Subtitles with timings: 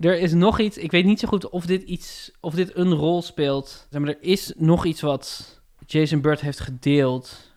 [0.00, 0.78] er is nog iets.
[0.78, 3.86] Ik weet niet zo goed of dit iets, of dit een rol speelt.
[3.90, 7.52] Zeg maar, er is nog iets wat Jason Bird heeft gedeeld.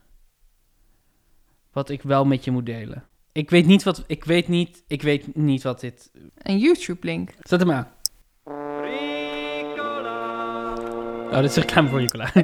[1.71, 3.07] Wat ik wel met je moet delen.
[3.31, 4.03] Ik weet niet wat.
[4.07, 4.83] Ik weet niet.
[4.87, 6.11] Ik weet niet wat dit.
[6.37, 7.29] Een YouTube-link.
[7.39, 7.87] Zet hem aan.
[11.31, 12.31] Oh, dit is reclame voor Nicola.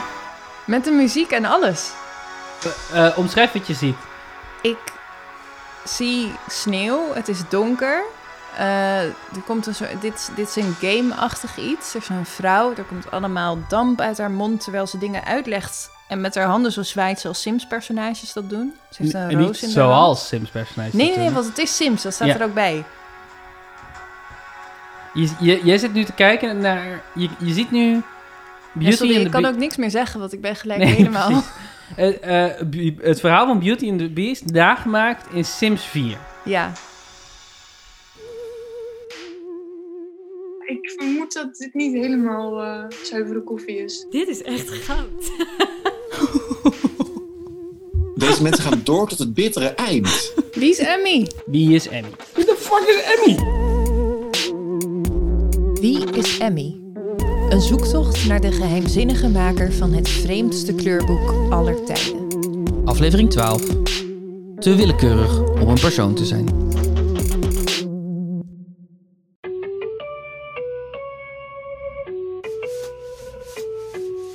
[0.66, 1.90] Met de muziek en alles.
[2.92, 3.96] Eh, eh, omschrijf wat je ziet.
[4.62, 4.78] Ik
[5.84, 7.12] zie sneeuw.
[7.14, 8.02] Het is donker.
[8.56, 11.94] Eh, er komt een soort, dit, dit is een game-achtig iets.
[11.94, 12.72] Er is een vrouw.
[12.76, 15.90] Er komt allemaal damp uit haar mond terwijl ze dingen uitlegt.
[16.08, 18.74] En met haar handen zo zwaait zoals Sims-personages dat doen.
[18.90, 19.90] Ze heeft een En roos in de hand.
[19.92, 20.92] zoals Sims personages.
[20.92, 22.02] Nee, nee, nee, want het is Sims.
[22.02, 22.34] Dat staat Ja.
[22.34, 22.84] er ook bij.
[25.14, 27.02] Je, je, jij zit nu te kijken naar.
[27.14, 28.02] Je, je ziet nu.
[28.78, 30.80] Ja, Beauty sorry, ik the kan Be- ook niks meer zeggen, want ik ben gelijk
[30.80, 31.28] Nee, helemaal...
[31.94, 32.20] precies.
[32.22, 36.18] Eh, eh, Bu- het verhaal van Beauty and the Beast nagemaakt in Sims 4.
[36.44, 36.72] Ja,
[40.66, 44.06] Ik vermoed dat dit niet helemaal eh, zuivere koffie is.
[44.10, 45.08] Dit is echt goud.
[48.14, 50.32] Deze mensen gaan door tot het bittere eind.
[50.52, 51.26] wie is Emmy?
[51.46, 52.08] Wie is Emmy?
[52.34, 53.36] Wie de fuck is Emmy?
[55.80, 56.80] Wie is Emmy?
[57.56, 62.28] Een zoektocht naar de geheimzinnige maker van het vreemdste kleurboek aller tijden.
[62.84, 63.62] Aflevering 12.
[64.58, 66.46] Te willekeurig om een persoon te zijn.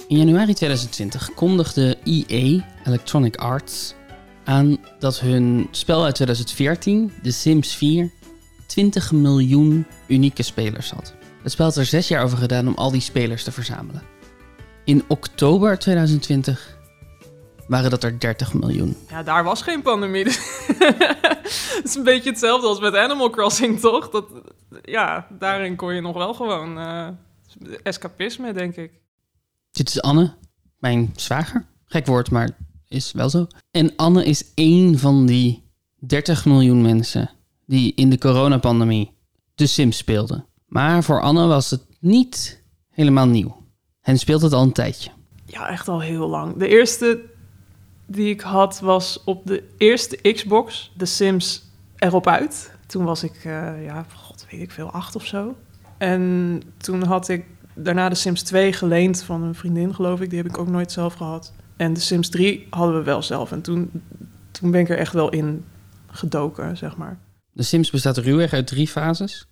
[0.08, 3.94] In januari 2020 kondigde EA, Electronic Arts,
[4.44, 8.11] aan dat hun spel uit 2014, The Sims 4,
[8.66, 11.19] 20 miljoen unieke spelers had.
[11.44, 14.02] Het spel had er zes jaar over gedaan om al die spelers te verzamelen.
[14.86, 16.80] In oktober 2020
[17.67, 18.97] waren dat er 30 miljoen.
[19.09, 20.25] Ja, daar was geen pandemie.
[21.45, 24.09] Het is een beetje hetzelfde als met Animal Crossing, toch?
[24.09, 24.25] Dat,
[24.84, 27.07] ja, daarin kon je nog wel gewoon eh,
[27.84, 28.91] escapisme, denk ik.
[29.72, 30.34] Dit is Anne,
[30.78, 31.66] mijn zwager.
[31.85, 32.50] Gek woord, maar
[32.88, 33.47] is wel zo.
[33.72, 35.63] En Anne is één van die
[36.00, 37.29] 30 miljoen mensen
[37.66, 39.12] die in de coronapandemie
[39.56, 40.46] de Sims speelden.
[40.72, 43.66] Maar voor Anne was het niet helemaal nieuw.
[44.02, 45.12] En speelt het al een tijdje.
[45.46, 46.58] Ja, echt al heel lang.
[46.58, 47.22] De eerste
[48.06, 51.64] die ik had was op de eerste Xbox, The Sims
[51.96, 52.76] erop uit.
[52.88, 55.56] Toen was ik, eh, ja, god weet ik veel, acht of zo.
[55.98, 60.30] En toen had ik daarna de Sims 2 geleend van een vriendin, geloof ik.
[60.30, 61.53] Die heb ik ook nooit zelf gehad.
[61.78, 63.52] En de Sims 3 hadden we wel zelf.
[63.52, 63.92] En toen,
[64.52, 65.66] toen ben ik er echt wel in
[66.08, 67.20] gedoken, zeg maar.
[67.52, 69.50] De Sims bestaat ruwweg uit drie fases.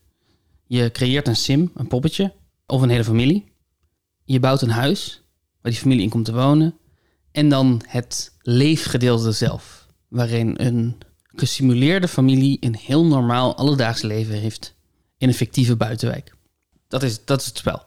[0.69, 2.33] Je creëert een sim, een poppetje,
[2.65, 3.51] of een hele familie.
[4.23, 5.23] Je bouwt een huis
[5.61, 6.77] waar die familie in komt te wonen.
[7.31, 10.97] En dan het leefgedeelte zelf, waarin een
[11.35, 14.75] gesimuleerde familie een heel normaal alledaags leven heeft
[15.17, 16.35] in een fictieve buitenwijk.
[16.87, 17.83] Dat is, dat is het spel.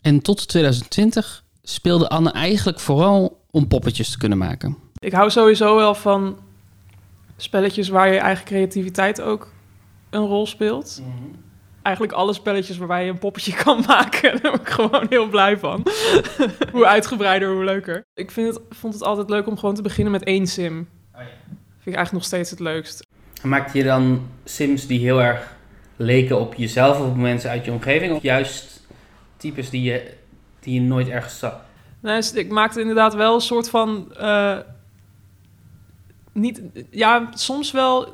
[0.00, 4.76] En tot 2020 speelde Anne eigenlijk vooral om poppetjes te kunnen maken.
[4.98, 6.38] Ik hou sowieso wel van
[7.36, 9.52] spelletjes waar je eigen creativiteit ook
[10.10, 11.02] een rol speelt.
[11.86, 15.58] Eigenlijk alle spelletjes waarbij je een poppetje kan maken, daar ben ik gewoon heel blij
[15.58, 15.86] van.
[16.72, 18.06] hoe uitgebreider, hoe leuker.
[18.14, 20.88] Ik vind het, vond het altijd leuk om gewoon te beginnen met één sim.
[21.12, 23.06] Vind ik eigenlijk nog steeds het leukst.
[23.42, 25.56] Maakte je dan Sims die heel erg
[25.96, 28.14] leken op jezelf of op mensen uit je omgeving?
[28.14, 28.86] Of juist
[29.36, 30.14] types die je,
[30.60, 31.64] die je nooit ergens zag?
[32.00, 34.12] Nee, dus ik maakte inderdaad wel een soort van.
[34.14, 34.58] eh,
[36.32, 38.12] niet, ja, soms wel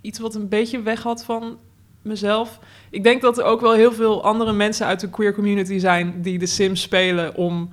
[0.00, 1.58] iets wat een beetje weg had van
[2.04, 2.58] mezelf.
[2.94, 6.22] Ik denk dat er ook wel heel veel andere mensen uit de queer community zijn
[6.22, 7.72] die de Sims spelen om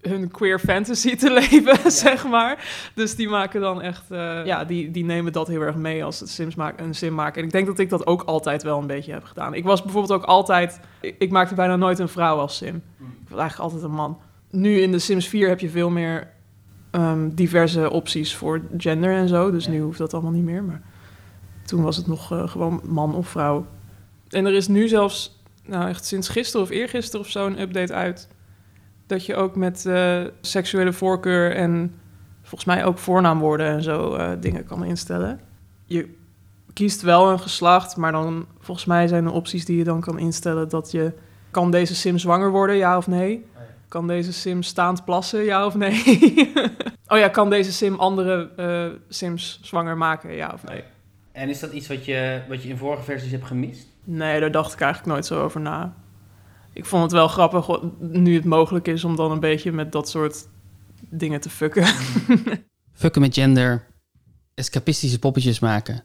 [0.00, 2.90] hun queer fantasy te leven, zeg maar.
[2.94, 6.20] Dus die maken dan echt, eh, ja, die, die nemen dat heel erg mee als
[6.20, 7.40] het Sims maken, een sim maken.
[7.40, 9.54] En ik denk dat ik dat ook altijd wel een beetje heb gedaan.
[9.54, 12.82] Ik was bijvoorbeeld ook altijd, ik, ik maakte bijna nooit een vrouw als sim.
[13.00, 14.18] Ik was eigenlijk altijd een man.
[14.50, 16.30] Nu in de Sims 4 heb je veel meer
[16.90, 19.50] ehm, diverse opties voor gender en zo.
[19.50, 20.64] Dus nu hoeft dat allemaal niet meer.
[20.64, 20.82] Maar
[21.64, 23.66] toen was het nog eh, gewoon man of vrouw.
[24.28, 27.92] En er is nu zelfs, nou echt sinds gisteren of eergisteren of zo, een update
[27.92, 28.28] uit.
[29.06, 31.94] Dat je ook met eh, seksuele voorkeur en
[32.42, 35.40] volgens mij ook voornaamwoorden en zo eh, dingen kan instellen.
[35.84, 36.16] Je
[36.72, 40.18] kiest wel een geslacht, maar dan volgens mij zijn er opties die je dan kan
[40.18, 41.12] instellen dat je
[41.50, 43.46] kan deze sim zwanger worden, ja of nee?
[43.88, 46.02] Kan deze sim staand plassen, ja of nee?
[47.12, 50.82] oh ja, kan deze sim andere eh, sims zwanger maken, ja of nee?
[51.32, 53.86] En is dat iets wat je, wat je in vorige versies hebt gemist?
[54.10, 55.96] Nee, daar dacht ik eigenlijk nooit zo over na.
[56.72, 57.68] Ik vond het wel grappig
[57.98, 60.48] nu het mogelijk is om dan een beetje met dat soort
[61.00, 61.86] dingen te fucken.
[62.92, 63.86] Fucken met gender,
[64.54, 66.04] escapistische poppetjes maken.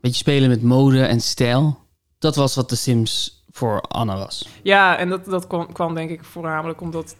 [0.00, 1.78] Beetje spelen met mode en stijl.
[2.18, 4.48] Dat was wat de Sims voor Anne was.
[4.62, 7.16] Ja, en dat, dat kwam, kwam denk ik voornamelijk omdat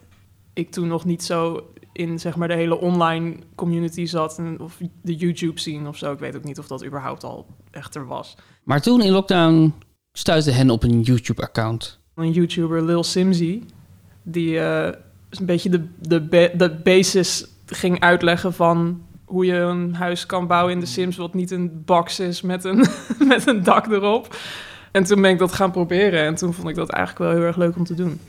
[0.52, 4.38] ik toen nog niet zo in zeg maar de hele online community zat.
[4.38, 6.12] En, of de YouTube scene of zo.
[6.12, 8.37] Ik weet ook niet of dat überhaupt al echt er was.
[8.64, 9.75] Maar toen in lockdown
[10.12, 11.99] stuitte hen op een YouTube-account.
[12.15, 13.62] Een YouTuber, Lil Simsy,
[14.23, 14.93] die eh,
[15.31, 20.73] een beetje de, de, de basis ging uitleggen van hoe je een huis kan bouwen
[20.73, 22.87] in de Sims, wat niet een box is met een,
[23.29, 24.37] met een dak erop.
[24.93, 27.47] En toen ben ik dat gaan proberen en toen vond ik dat eigenlijk wel heel
[27.47, 28.21] erg leuk om te doen.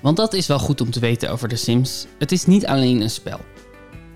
[0.00, 2.06] Want dat is wel goed om te weten over The Sims.
[2.18, 3.40] Het is niet alleen een spel.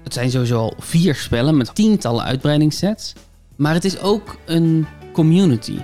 [0.02, 3.12] Het zijn sowieso al vier spellen met tientallen uitbreidingssets.
[3.56, 5.78] Maar het is ook een community.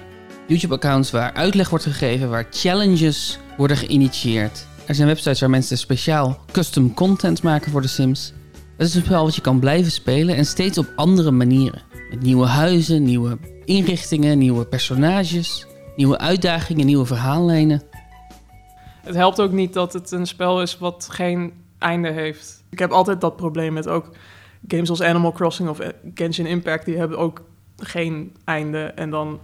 [0.46, 4.66] YouTube-accounts waar uitleg wordt gegeven, waar challenges worden geïnitieerd.
[4.87, 8.32] Er zijn websites waar mensen speciaal custom content maken voor The Sims.
[8.76, 11.82] Het is een spel wat je kan blijven spelen en steeds op andere manieren.
[12.10, 15.66] Met nieuwe huizen, nieuwe inrichtingen, nieuwe personages,
[15.96, 17.82] nieuwe uitdagingen, nieuwe verhaallijnen.
[19.02, 22.64] Het helpt ook niet dat het een spel is wat geen einde heeft.
[22.70, 24.10] Ik heb altijd dat probleem met ook
[24.69, 25.78] games als Animal Crossing of
[26.14, 27.42] Genshin Impact, die hebben ook
[27.76, 28.82] geen einde.
[28.82, 29.40] En dan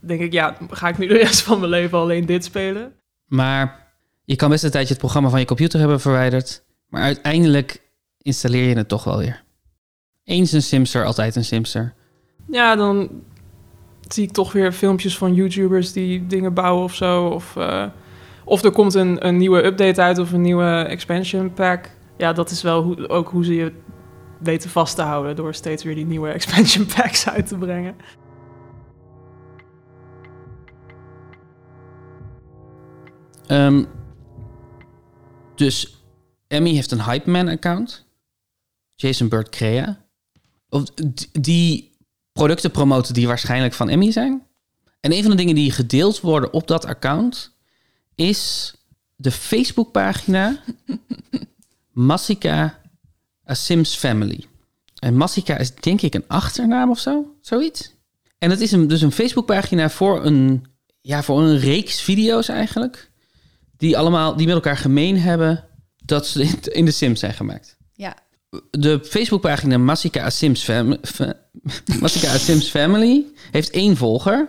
[0.00, 2.92] denk ik, ja, ga ik nu de rest van mijn leven alleen dit spelen?
[3.26, 3.94] Maar
[4.24, 6.64] je kan best een tijdje het programma van je computer hebben verwijderd.
[6.88, 7.82] Maar uiteindelijk
[8.18, 9.44] installeer je het toch wel weer.
[10.24, 11.94] Eens een Simster, altijd een Simster.
[12.50, 13.10] Ja, dan
[14.08, 17.26] zie ik toch weer filmpjes van YouTubers die dingen bouwen of zo.
[17.26, 17.86] Of, eh,
[18.44, 21.90] of er komt een, een nieuwe update uit of een nieuwe expansion pack.
[22.16, 23.72] Ja, dat is wel hoe, ook hoe ze je
[24.38, 27.96] weten vast te houden door steeds weer die nieuwe expansion packs uit te brengen.
[33.46, 33.84] Ehm,
[35.54, 35.96] dus
[36.46, 38.04] Emmy heeft een Hype Man account.
[38.94, 40.04] Jason Bird Crea.
[40.68, 40.84] Of,
[41.32, 41.90] die
[42.32, 44.46] producten promoten die waarschijnlijk van Emmy zijn.
[45.00, 47.54] En een van de dingen die gedeeld worden op dat account
[48.14, 48.72] is
[49.16, 50.62] de Facebookpagina
[51.92, 52.80] Massika
[53.50, 54.44] A Sims Family.
[54.98, 57.94] En Massika is denk ik een achternaam of zo, zoiets.
[58.38, 60.66] En het is een, dus een Facebookpagina voor een,
[61.00, 63.10] ja, voor een reeks video's eigenlijk.
[63.76, 65.64] Die allemaal, die met elkaar gemeen hebben
[66.04, 67.76] dat ze in- in de Sims zijn gemaakt.
[67.92, 68.16] Ja.
[68.70, 71.34] De Facebookpagina Massika A Sims, Fam- Fa-
[72.00, 74.48] Massika A Sims Family heeft één volger.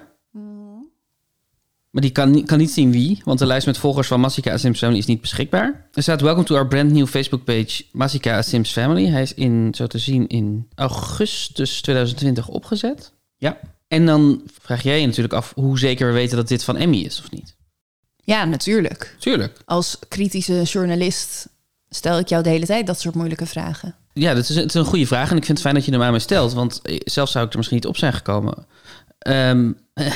[1.89, 4.51] Maar die kan, niet- kan niet zien wie, want de lijst met volgers van Massika
[4.51, 5.89] A Sims Family is niet beschikbaar.
[5.94, 9.06] Er staat Welcome to our brand new Facebook page Massika A Sims Family.
[9.06, 13.13] Hij is in, zo te zien, in augustus 2020 opgezet.
[13.38, 13.59] Ja.
[13.88, 16.97] En dan vraag jij je natuurlijk af hoe zeker we weten dat dit van Emmy
[16.97, 17.56] is of niet.
[18.27, 19.15] Ja, natuurlijk.
[19.19, 19.57] Tuurlijk.
[19.65, 21.50] Als kritische journalist
[21.89, 23.95] stel ik jou de hele tijd dat soort moeilijke vragen.
[24.13, 25.91] Ja, dat is, het is een goede vraag en ik vind het fijn dat je
[25.91, 28.65] hem aan me stelt, want eh, zelf zou ik er misschien niet op zijn gekomen.
[29.19, 29.71] Ehm,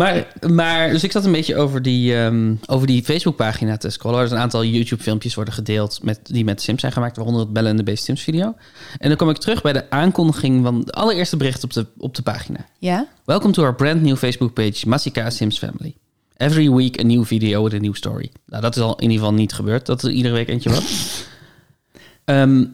[0.00, 4.20] maar, maar, dus ik zat een beetje over die, ehm, over die Facebookpagina te scrollen.
[4.20, 7.52] Er zijn een aantal YouTube-filmpjes worden gedeeld met, die met Sims zijn gemaakt, waaronder het
[7.52, 8.54] Bellen en de Beest Sims video.
[8.98, 12.14] En dan kom ik terug bij de aankondiging van de allereerste bericht op de, op
[12.14, 12.66] de pagina.
[12.78, 13.06] Ja?
[13.24, 15.94] Welcome to our brand new Facebook page, Massika Sims Family.
[16.42, 18.30] Every week a new video with a new story.
[18.46, 20.84] Nou, dat is al in ieder geval niet gebeurd, dat er iedere week eentje was.
[22.24, 22.64] Ehm,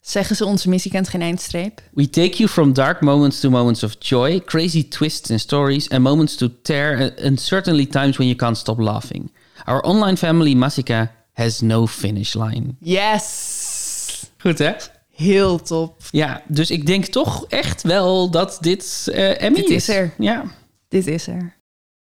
[0.00, 1.80] Zeggen ze onze missie kent geen eindstreep?
[1.92, 6.02] We take you from dark moments to moments of joy, crazy twists in stories, and
[6.02, 9.32] moments to tear, and certainly times when you can't stop laughing.
[9.64, 12.76] Our online family, Massika, has no finish line.
[12.78, 14.30] Yes!
[14.38, 14.72] Goed, hè?
[15.14, 16.02] Heel top.
[16.10, 20.14] Ja, dus ik denk toch echt wel dat dit eh Emmy Dit is er.
[20.18, 20.44] Ja.
[20.88, 21.60] Dit is er.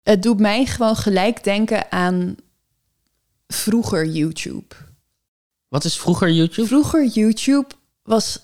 [0.05, 2.35] Het doet mij gewoon gelijk denken aan
[3.47, 4.75] vroeger YouTube.
[5.67, 6.67] Wat is vroeger YouTube?
[6.67, 7.67] Vroeger YouTube
[8.03, 8.39] was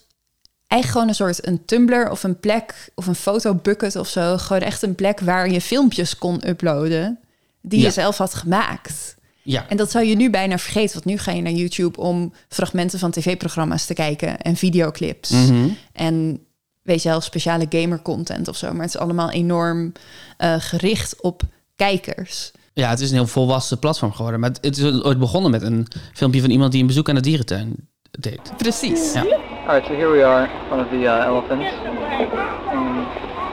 [0.68, 4.38] eigenlijk gewoon een soort een Tumblr of een plek of een fotobucket of zo.
[4.38, 7.20] Gewoon echt een plek waar je filmpjes kon uploaden
[7.62, 7.86] die Ja.
[7.86, 9.16] je zelf had gemaakt.
[9.44, 9.70] Ja.
[9.70, 13.00] En dat zou je nu bijna vergeten, want nu ga je naar YouTube om fragmenten
[13.00, 15.30] van tv-programma's te kijken en videoclips.
[15.30, 15.68] Mhm.
[15.94, 16.46] En
[16.82, 18.72] weet je wel, speciale gamer content of zo.
[18.72, 19.92] Maar het is allemaal enorm
[20.38, 21.42] eh, gericht op
[21.76, 22.52] kijkers.
[22.74, 24.40] Ja, het is een heel volwassen platform geworden.
[24.40, 27.22] Maar het is ooit begonnen met een filmpje van iemand die een bezoek aan de
[27.22, 27.76] dierentuin
[28.12, 28.52] deed.
[28.58, 29.14] Precies.
[29.14, 29.22] Ja.
[29.22, 31.74] All right, so here we are, front of the uh, elephants.
[32.72, 33.08] And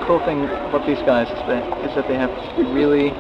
[0.07, 2.31] cool thing about these guys is that, is that they have
[2.73, 3.13] really,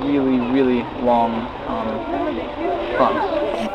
[0.00, 1.32] really, really long
[1.68, 2.38] um,
[2.94, 3.26] fronts.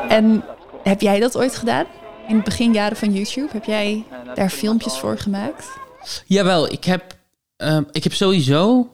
[0.08, 0.44] En
[0.82, 1.86] heb jij dat ooit gedaan?
[2.32, 3.48] In de beginjaren van YouTube?
[3.52, 5.66] Heb jij daar filmpjes voor gemaakt?
[6.26, 7.16] Jawel, ik heb,
[7.56, 8.90] ehm, ik heb sowieso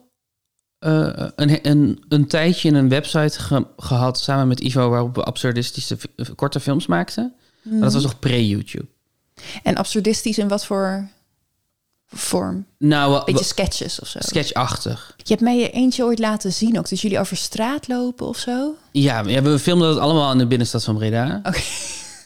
[0.78, 5.96] eh, een, een, een tijdje een website ge- gehad samen met Ivo waarop we absurdistische
[5.96, 7.34] fi- korte films maakten.
[7.62, 8.86] Maar dat was nog pre-YouTube.
[9.62, 11.08] En absurdistisch in wat voor
[12.06, 12.66] vorm?
[12.78, 14.18] Nou, wa- Beetje sketches of zo.
[14.22, 15.14] sketchachtig.
[15.16, 16.88] Je hebt mij er eentje ooit laten zien ook.
[16.88, 18.74] Dat jullie over straat lopen of zo.
[18.92, 21.40] Ja, ja, we filmden dat allemaal in de binnenstad van Breda.
[21.42, 21.60] Oké.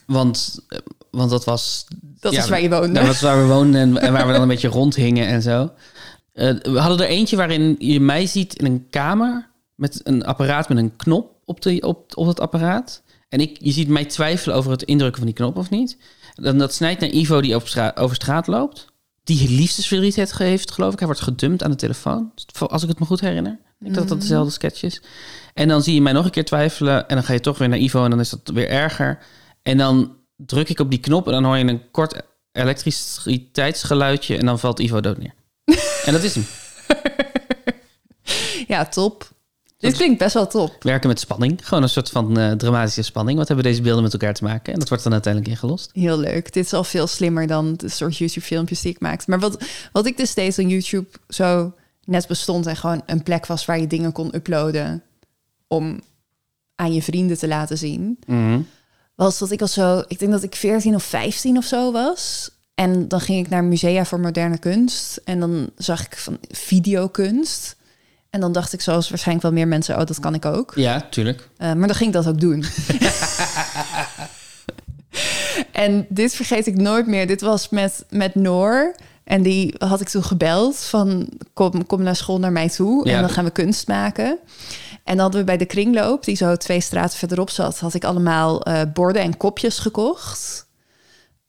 [0.07, 0.79] Want, eh,
[1.13, 1.87] want dat was...
[2.21, 2.93] Dat ja, is waar je woonde.
[2.93, 5.71] Dat was waar we woonden en, en waar we dan een beetje rondhingen en zo.
[6.33, 9.49] Eh, we hadden er eentje waarin je mij ziet in een kamer...
[9.75, 13.03] met een apparaat met een knop op, de, op, op dat apparaat.
[13.29, 15.97] En ik, je ziet mij twijfelen over het indrukken van die knop of niet.
[16.35, 18.87] Dan, dat snijdt naar Ivo die over straat, over straat loopt.
[19.25, 20.99] Die liefdesverdriet heeft, heeft, geloof ik.
[20.99, 22.33] Hij wordt gedumpt aan de telefoon.
[22.59, 23.53] Als ik het me goed herinner.
[23.53, 25.03] Ik denk dat dat dezelfde sketch is.
[25.55, 27.09] En dan zie je mij nog een keer twijfelen.
[27.09, 29.19] En dan ga je toch weer naar Ivo en dan is dat weer erger.
[29.63, 30.17] En dan
[30.47, 32.23] druk ik op die knop en dan hoor je een kort
[32.53, 34.37] elektriciteitsgeluidje.
[34.37, 35.35] En dan valt Ivo dood neer.
[36.07, 36.45] en dat is hem.
[38.67, 39.31] Ja, top.
[39.79, 40.83] Dit klinkt best wel top.
[40.83, 41.69] Werken met spanning.
[41.69, 43.39] Gewoon een soort van eh, dramatische spanning.
[43.39, 44.73] Wat hebben deze beelden met elkaar te maken?
[44.73, 45.91] En dat wordt dan uiteindelijk ingelost.
[45.93, 46.53] Heel leuk.
[46.53, 49.31] Dit is al veel slimmer dan de soort YouTube-filmpjes die ik maakte.
[49.31, 53.47] Maar wat, wat ik dus deed aan YouTube zo net bestond en gewoon een plek
[53.47, 55.03] was waar je dingen kon uploaden
[55.69, 56.01] om
[56.75, 58.19] aan je vrienden te laten zien,
[59.23, 62.51] was dat ik al zo, ik denk dat ik 14 of 15 of zo was.
[62.75, 67.77] En dan ging ik naar musea voor moderne kunst en dan zag ik van videokunst.
[68.31, 70.73] En dan dacht ik, zoals waarschijnlijk wel meer mensen, oh, dat kan ik ook.
[70.75, 71.49] Ja, tuurlijk.
[71.59, 72.63] Uh, maar dan ging ik dat ook doen.
[75.73, 77.27] en dit vergeet ik nooit meer.
[77.27, 78.95] Dit was met, met Noor.
[79.25, 83.09] En die had ik toen gebeld van kom, kom naar school naar mij toe.
[83.09, 83.15] Ja.
[83.15, 84.39] En dan gaan we kunst maken.
[85.05, 88.05] En dan hadden we bij de kringloop, die zo twee straten verderop zat, had ik
[88.05, 90.67] allemaal uh, borden en kopjes gekocht.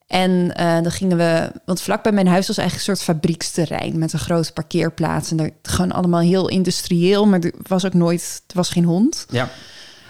[0.07, 3.99] En uh, dan gingen we, want vlak bij mijn huis was eigenlijk een soort fabrieksterrein
[3.99, 5.31] met een grote parkeerplaats.
[5.31, 9.25] En daar gewoon allemaal heel industrieel, maar er was ook nooit, er was geen hond.
[9.29, 9.49] Ja.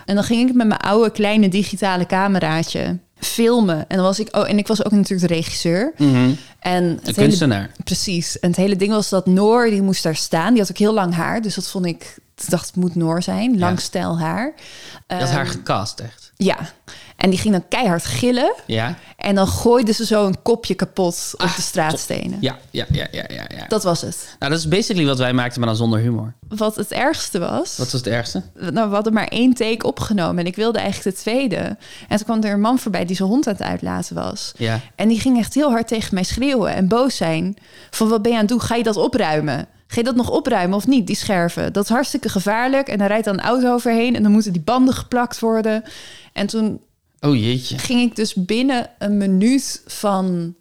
[0.05, 3.89] En dan ging ik met mijn oude kleine digitale cameraatje filmen.
[3.89, 5.93] En dan was ik, oh, en ik was ook natuurlijk de regisseur.
[5.97, 6.37] Mm -hmm.
[6.59, 7.71] En de hele, kunstenaar.
[7.83, 8.39] precies.
[8.39, 10.49] En het hele ding was dat Noor, die moest daar staan.
[10.51, 13.59] Die had ook heel lang haar, dus dat vond ik dacht het moet Noor zijn,
[13.59, 14.53] lang stijl haar.
[15.07, 16.31] Had haar gecast, echt.
[16.35, 16.57] Ja.
[17.15, 18.53] En die ging dan keihard gillen.
[18.65, 18.97] Ja.
[19.17, 22.37] En dan gooide ze zo een kopje kapot op ah, de straatstenen.
[22.41, 23.65] Ja, ja, ja, ja, ja, ja.
[23.67, 24.35] Dat was het.
[24.39, 26.33] Nou, dat is basically wat wij maakten, maar dan zonder humor.
[26.47, 27.77] Wat het ergste was...
[27.77, 28.43] Wat was het ergste?
[28.53, 31.57] Nou, we hadden maar één take opgenomen en ik wilde eigenlijk de tweede.
[32.07, 34.51] En toen kwam er een man voorbij die zijn hond aan het uitlaten was.
[34.57, 34.79] Ja.
[34.95, 37.57] En die ging echt heel hard tegen mij schreeuwen en boos zijn.
[37.89, 38.61] Van, wat ben je aan het doen?
[38.61, 39.67] Ga je dat opruimen?
[39.93, 41.73] Ga je dat nog opruimen of niet, die scherven?
[41.73, 42.87] Dat is hartstikke gevaarlijk.
[42.87, 45.83] En dan rijdt dan een auto overheen en dan moeten die banden geplakt worden.
[46.33, 46.81] En toen
[47.19, 47.77] Oh jeetje.
[47.77, 50.55] ging ik dus binnen een minuut van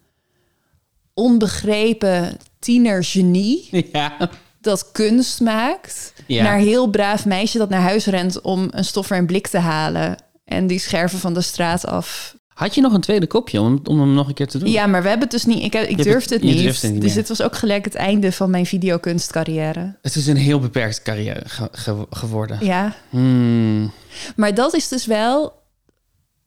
[1.13, 3.67] onbegrepen tienergenie...
[3.91, 4.29] Ja.
[4.61, 6.13] dat kunst maakt...
[6.27, 6.43] Ja.
[6.43, 8.41] naar heel braaf meisje dat naar huis rent...
[8.41, 10.17] om een stoffer en blik te halen...
[10.45, 12.35] en die scherven van de straat af...
[12.53, 14.69] Had je nog een tweede kopje om, om hem nog een keer te doen?
[14.71, 15.63] Ja, maar we hebben het dus niet...
[15.63, 16.57] Ik, ik hebt durfde het- niet.
[16.57, 19.95] durfde het niet dus dit was ook gelijk het einde van mijn videokunstcarrière.
[20.01, 22.57] Het is een heel beperkte carrière ge- ge- geworden.
[22.65, 23.91] Ja, Hmm.
[24.35, 25.61] maar dat is dus wel...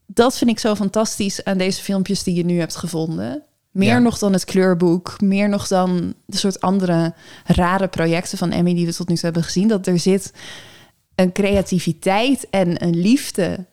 [0.05, 3.41] Dat vind ik zo fantastisch aan deze filmpjes die je nu hebt gevonden.
[3.71, 3.99] Meer Ja.
[3.99, 5.21] nog dan het kleurboek.
[5.21, 7.13] Meer nog dan de soort andere
[7.45, 9.67] rare projecten van Emmy die we tot nu toe hebben gezien.
[9.67, 10.33] Dat er zit
[11.15, 13.65] een creativiteit en een liefde.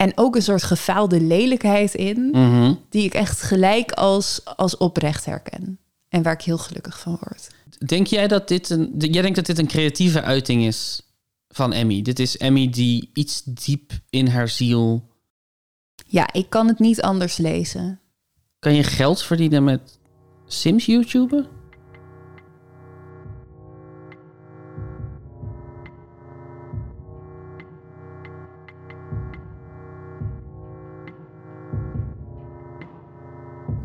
[0.00, 2.28] En ook een soort gefaalde lelijkheid in.
[2.32, 2.74] Mhm.
[2.88, 5.78] Die ik echt gelijk als, als oprecht herken.
[6.08, 7.48] En waar ik heel gelukkig van word.
[7.86, 8.94] Denk jij dat dit een...
[8.98, 11.02] Jij denkt dat dit een creatieve uiting is
[11.48, 12.02] van Emmy?
[12.02, 15.08] Dit is Emmy die iets diep in haar ziel...
[16.06, 18.00] Ja, ik kan het niet anders lezen.
[18.58, 19.98] Kan je geld verdienen met
[20.46, 21.48] Sims YouTuber?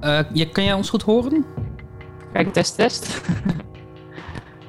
[0.06, 1.46] Eh, je, kan jij ons goed horen?
[2.34, 3.08] Kijk, test, test.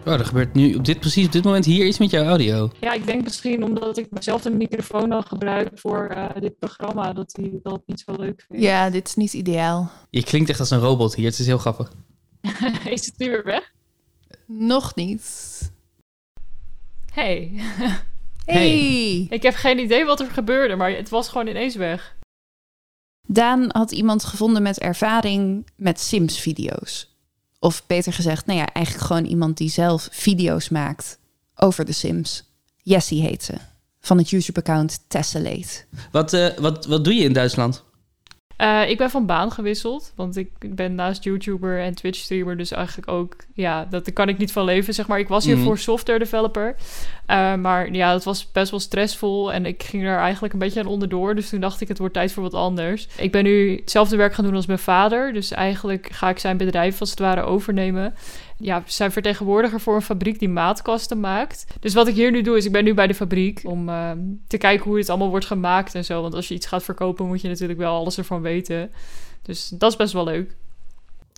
[0.07, 2.71] Oh, er gebeurt nu op dit, precies op dit moment hier iets met jouw audio.
[2.81, 7.13] Ja, ik denk misschien omdat ik mezelf de microfoon dan gebruik voor eh, dit programma,
[7.13, 8.63] dat hij dat niet zo leuk vindt.
[8.65, 9.91] Ja, dit is niet ideaal.
[10.11, 11.27] Je klinkt echt als een robot hier.
[11.27, 11.93] Het is heel grappig.
[12.95, 13.73] Is het nu weer weg?
[14.47, 15.25] Nog niet.
[17.15, 17.53] Hey,
[18.45, 19.27] Hey.
[19.31, 22.16] ik heb geen idee wat er gebeurde, maar het was gewoon ineens weg.
[23.27, 27.15] Daan had iemand gevonden met ervaring met Sims-video's.
[27.59, 31.19] Of beter gezegd, nou ja, eigenlijk gewoon iemand die zelf video's maakt
[31.55, 32.45] over de Sims.
[32.83, 33.55] Jessie heet ze.
[34.01, 35.85] Van het YouTube-account Tessellate.
[36.11, 37.85] Wat, eh, wat, wat doe je in Duitsland?
[38.57, 43.09] Eh, ik ben van baan gewisseld, want ik ben naast YouTuber en Twitch-streamer, dus eigenlijk
[43.09, 45.19] ook, ja, dat, daar kan ik niet van leven, zeg maar.
[45.19, 45.81] Ik was hiervoor Mhm.
[45.83, 46.75] software developer,
[47.27, 50.81] Eh, maar ja, dat was best wel stressvol en ik ging er eigenlijk een beetje
[50.81, 53.09] aan onderdoor, dus toen dacht ik, het wordt tijd voor wat anders.
[53.17, 56.57] Ik ben nu hetzelfde werk gaan doen als mijn vader, dus eigenlijk ga ik zijn
[56.57, 58.15] bedrijf als het ware overnemen.
[58.59, 61.67] Ja, we zijn vertegenwoordiger voor een fabriek die maatkasten maakt.
[61.81, 64.11] Dus wat ik hier nu doe, is ik ben nu bij de fabriek om eh,
[64.47, 66.23] te kijken hoe het allemaal wordt gemaakt en zo.
[66.23, 68.91] Want als je iets gaat verkopen, moet je natuurlijk wel alles ervan weten.
[69.43, 70.57] Dus dat is best wel leuk.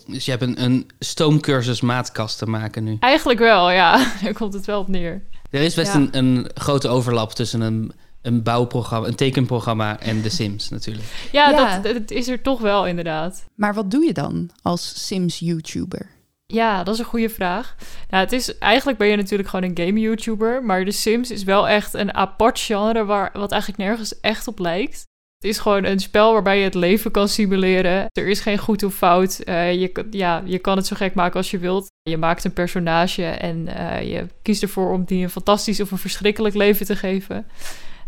[0.06, 2.96] Dus je hebt een, een stoomcursus maatkasten maken nu.
[3.00, 3.96] Eigenlijk wel, ja.
[4.22, 5.22] Daar komt het wel op neer.
[5.50, 5.98] Er is best Ja.
[5.98, 11.06] een, een grote overlap tussen een, een bouwprogramma, een tekenprogramma en The Sims natuurlijk.
[11.32, 11.78] Ja, Ja.
[11.78, 13.44] Dat, dat is er toch wel inderdaad.
[13.54, 16.16] Maar wat doe je dan als Sims-YouTuber?
[16.52, 17.74] Ja, dat is een goede vraag.
[18.08, 20.64] Nou, het is, eigenlijk ben je natuurlijk gewoon een game-YouTuber.
[20.64, 24.58] Maar The Sims is wel echt een apart genre waar, wat eigenlijk nergens echt op
[24.58, 25.06] lijkt.
[25.38, 28.06] Het is gewoon een spel waarbij je het leven kan simuleren.
[28.12, 29.38] Er is geen goed of fout.
[29.38, 31.86] Eh, je, kan- ja, je kan het zo gek maken als je wilt.
[32.02, 35.98] Je maakt een personage en eh, je kiest ervoor om die een fantastisch of een
[35.98, 37.46] verschrikkelijk leven te geven.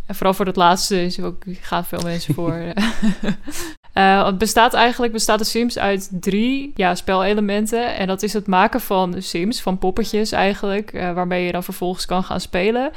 [0.07, 2.55] En vooral voor dat laatste is ook, gaan veel mensen voor.
[3.93, 7.97] Eh, het bestaat eigenlijk bestaat de Sims uit drie ja, spelelementen.
[7.97, 12.07] En dat is het maken van Sims, van poppetjes eigenlijk, eh, waarmee je dan vervolgens
[12.07, 12.91] kan gaan spelen.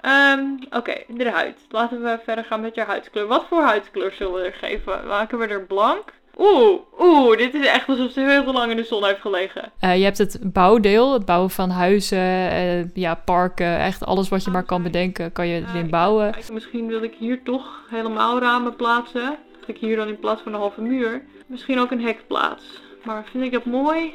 [0.00, 0.40] Ehm,
[0.70, 1.58] Oké, de huid.
[1.70, 3.26] Laten we verder gaan met je huidskleur.
[3.26, 5.06] Wat voor huidskleur zullen we er geven?
[5.06, 6.16] Maken we er blank?
[6.36, 9.72] Oeh, oeh, dit is echt alsof ze heel lang in de zon heeft gelegen.
[9.80, 14.50] Eh, je hebt het bouwdeel, het bouwen van huizen, ja, parken, echt alles wat je
[14.50, 16.34] maar kan bedenken, kan je erin bouwen.
[16.52, 19.38] Misschien wil ik hier toch helemaal ramen plaatsen.
[19.68, 22.82] Ik hier dan in plaats van een halve muur, misschien ook een hek plaats.
[23.04, 24.14] Maar vind ik dat mooi?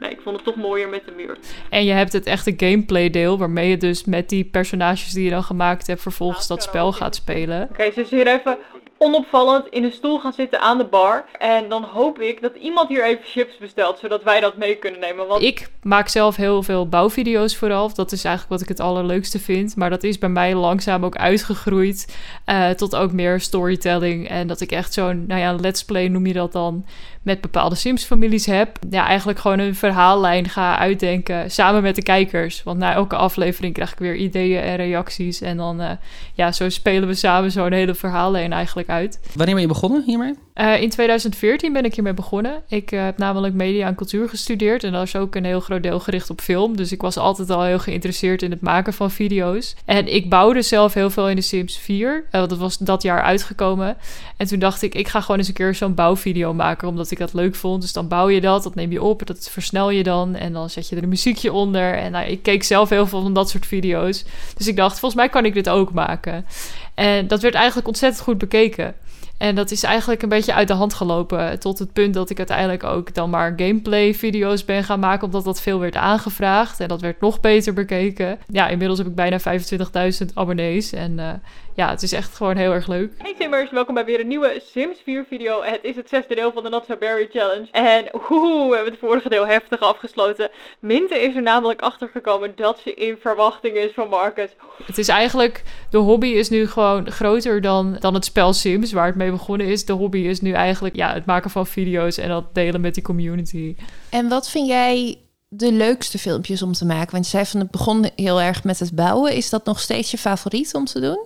[0.00, 1.38] Nee, ik vond het toch mooier met de muur.
[1.70, 5.30] En je hebt het echte gameplay deel, waarmee je dus met die personages die je
[5.30, 7.68] dan gemaakt hebt, vervolgens dat spel gaat spelen.
[7.70, 8.58] Oké, ze is hier even
[8.98, 11.24] onopvallend in een stoel gaan zitten aan de bar.
[11.38, 15.00] En dan hoop ik dat iemand hier even chips bestelt, zodat wij dat mee kunnen
[15.00, 15.26] nemen.
[15.26, 17.94] Want Ik maak zelf heel veel bouwvideo's vooral.
[17.94, 19.76] Dat is eigenlijk wat ik het allerleukste vind.
[19.76, 24.28] Maar dat is bij mij langzaam ook uitgegroeid eh, tot ook meer storytelling.
[24.28, 26.86] En dat ik echt zo'n, nou ja, let's play noem je dat dan,
[27.26, 28.78] met bepaalde Sims-families heb.
[28.90, 32.62] Ja, eigenlijk gewoon een verhaallijn ga uitdenken samen met de kijkers.
[32.62, 35.40] Want na elke aflevering krijg ik weer ideeën en reacties.
[35.40, 35.90] En dan, eh,
[36.34, 39.20] ja, zo spelen we samen zo'n hele verhaallijn eigenlijk uit.
[39.34, 40.34] Wanneer ben je begonnen hiermee?
[40.56, 42.62] Eh, in 2014 ben ik hiermee begonnen.
[42.68, 44.84] Ik eh, heb namelijk media en cultuur gestudeerd.
[44.84, 46.76] En dat is ook een heel groot deel gericht op film.
[46.76, 49.74] Dus ik was altijd al heel geïnteresseerd in het maken van video's.
[49.84, 52.24] En ik bouwde zelf heel veel in de Sims 4.
[52.30, 53.96] eh, dat was dat jaar uitgekomen.
[54.36, 56.88] En toen dacht ik, ik ga gewoon eens een keer zo'n bouwvideo maken.
[56.88, 57.82] Omdat ik dat leuk vond.
[57.82, 59.26] Dus dan bouw je dat, dat neem je op.
[59.26, 60.34] Dat versnel je dan.
[60.34, 61.94] En dan zet je er een muziekje onder.
[61.94, 64.24] En nou, ik keek zelf heel veel van dat soort video's.
[64.56, 66.46] Dus ik dacht, volgens mij kan ik dit ook maken.
[66.94, 68.94] En dat werd eigenlijk ontzettend goed bekeken.
[69.38, 71.58] En dat is eigenlijk een beetje uit de hand gelopen.
[71.58, 75.24] Tot het punt dat ik uiteindelijk ook dan maar gameplay-video's ben gaan maken.
[75.24, 76.80] Omdat dat veel werd aangevraagd.
[76.80, 78.38] En dat werd nog beter bekeken.
[78.46, 80.92] Ja, inmiddels heb ik bijna 25.000 abonnees.
[80.92, 81.32] En eh,
[81.76, 83.12] ja, het is echt gewoon heel erg leuk.
[83.18, 85.62] Hey Simmers, welkom bij weer een nieuwe Sims 4 video.
[85.62, 87.68] Het is het zesde deel van de Not So Berry Challenge.
[87.70, 90.50] En oeh, we hebben het vorige deel heftig afgesloten.
[90.78, 94.50] Minte is er namelijk achter gekomen dat ze in verwachting is van Marcus.
[94.84, 99.06] Het is eigenlijk, de hobby is nu gewoon groter dan, dan het spel Sims, waar
[99.06, 99.84] het mee begonnen is.
[99.84, 103.02] De hobby is nu eigenlijk ja, het maken van video's en dat delen met die
[103.02, 103.76] community.
[104.08, 107.12] En wat vind jij de leukste filmpjes om te maken?
[107.12, 109.34] Want je zei van het begon heel erg met het bouwen.
[109.34, 111.18] Is dat nog steeds je favoriet om te doen?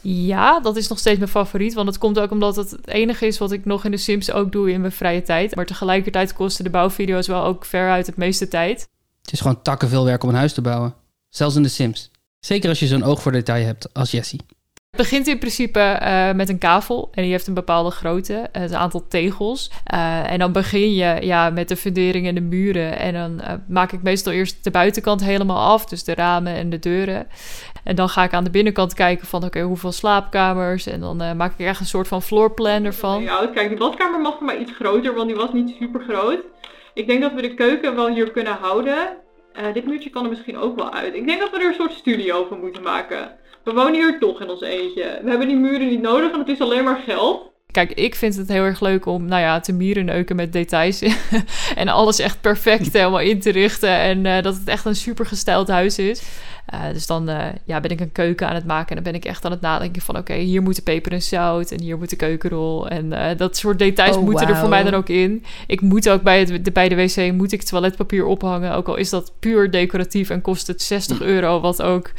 [0.00, 1.74] Ja, dat is nog steeds mijn favoriet.
[1.74, 4.32] Want het komt ook omdat het het enige is wat ik nog in de Sims
[4.32, 5.54] ook doe in mijn vrije tijd.
[5.54, 8.88] Maar tegelijkertijd kosten de bouwvideo's wel ook veruit het meeste tijd.
[9.22, 10.94] Het is gewoon takken veel werk om een huis te bouwen.
[11.28, 12.10] Zelfs in The Sims.
[12.40, 14.40] Zeker als je zo'n oog voor detail hebt als Jessie.
[14.98, 18.72] Begint in principe eh, met een kavel en die heeft een bepaalde grootte, eh, het
[18.72, 19.70] aantal tegels.
[19.84, 22.98] Eh, en dan begin je ja, met de fundering en de muren.
[22.98, 26.70] En dan eh, maak ik meestal eerst de buitenkant helemaal af, dus de ramen en
[26.70, 27.26] de deuren.
[27.84, 30.86] En dan ga ik aan de binnenkant kijken van oké, hoeveel slaapkamers.
[30.86, 33.22] En dan eh, maak ik echt een soort van floorplan ervan.
[33.22, 36.40] Ja, kijk, die badkamer mag maar iets groter, want die was niet super groot.
[36.94, 39.16] Ik denk dat we de keuken wel hier kunnen houden.
[39.52, 41.14] Eh, dit muurtje kan er misschien ook wel uit.
[41.14, 43.36] Ik denk dat we er een soort studio van moeten maken.
[43.68, 45.20] We wonen hier toch in ons eentje.
[45.22, 47.50] We hebben die muren niet nodig en het is alleen maar geld.
[47.70, 51.02] Kijk, ik vind het heel erg leuk om, nou ja, te mierenneuken met details.
[51.74, 53.90] en alles echt perfect helemaal in te richten.
[53.90, 56.22] En eh, dat het echt een super gestyled huis is.
[56.68, 58.88] Eh, dus dan eh, ja, ben ik een keuken aan het maken.
[58.88, 60.16] En dan ben ik echt aan het nadenken van...
[60.16, 61.70] oké, hier moet de peper en zout.
[61.70, 62.88] En hier moet de keukenrol.
[62.88, 65.44] En eh, dat soort details Oh, moeten er voor mij dan ook in.
[65.66, 68.74] Ik moet ook bij, het, de, bij de wc moet ik toiletpapier ophangen.
[68.74, 71.60] Ook al is dat puur decoratief en kost het 60 euro.
[71.60, 72.10] Wat ook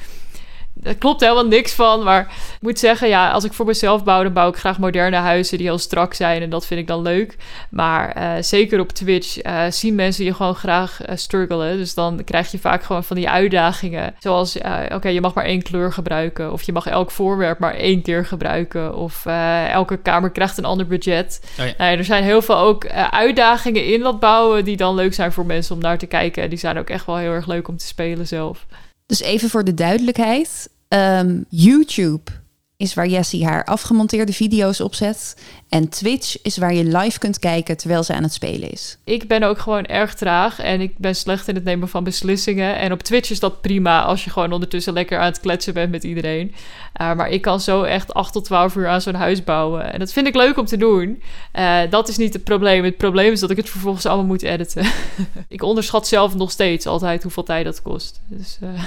[0.82, 2.04] Daar klopt helemaal niks van.
[2.04, 5.16] Maar ik moet zeggen, ja, als ik voor mezelf bouw, dan bouw ik graag moderne
[5.16, 6.42] huizen die heel strak zijn.
[6.42, 7.36] En dat vind ik dan leuk.
[7.70, 11.78] Maar eh, zeker op Twitch eh, zien mensen je gewoon graag eh, struggelen.
[11.78, 14.16] Dus dan krijg je vaak gewoon van die uitdagingen.
[14.20, 14.58] Zoals,
[14.94, 16.52] oké, je mag maar één kleur gebruiken.
[16.52, 18.96] Of je mag elk voorwerp maar één keer gebruiken.
[18.96, 19.26] Of
[19.72, 21.42] elke kamer krijgt een ander budget.
[21.60, 21.74] Oh ja.
[21.78, 25.32] Nou ja, er zijn heel veel ook uitdagingen in dat bouwen die dan leuk zijn
[25.32, 26.50] voor mensen om naar te kijken.
[26.50, 28.66] Die zijn ook echt wel heel erg leuk om te spelen zelf.
[29.10, 30.70] Dus even voor de duidelijkheid.
[30.88, 32.32] ehm, YouTube
[32.80, 35.36] is waar Jessie haar afgemonteerde video's opzet.
[35.70, 38.98] En Twitch is waar je live kunt kijken terwijl ze aan het spelen is.
[39.04, 42.78] Ik ben ook gewoon erg traag en ik ben slecht in het nemen van beslissingen.
[42.78, 45.92] En op Twitch is dat prima als je gewoon ondertussen lekker aan het kletsen bent
[45.92, 46.56] met iedereen.
[47.02, 49.94] Uh, maar ik kan zo echt 8 tot 12 uur aan zo'n huis bouwen.
[49.94, 51.22] En dat vind ik leuk om te doen.
[51.54, 52.84] Uh, dat is niet het probleem.
[52.84, 54.86] Het probleem is dat ik het vervolgens allemaal moet editen.
[55.48, 58.22] ik onderschat zelf nog steeds altijd hoeveel tijd dat kost.
[58.28, 58.84] Dus, uh,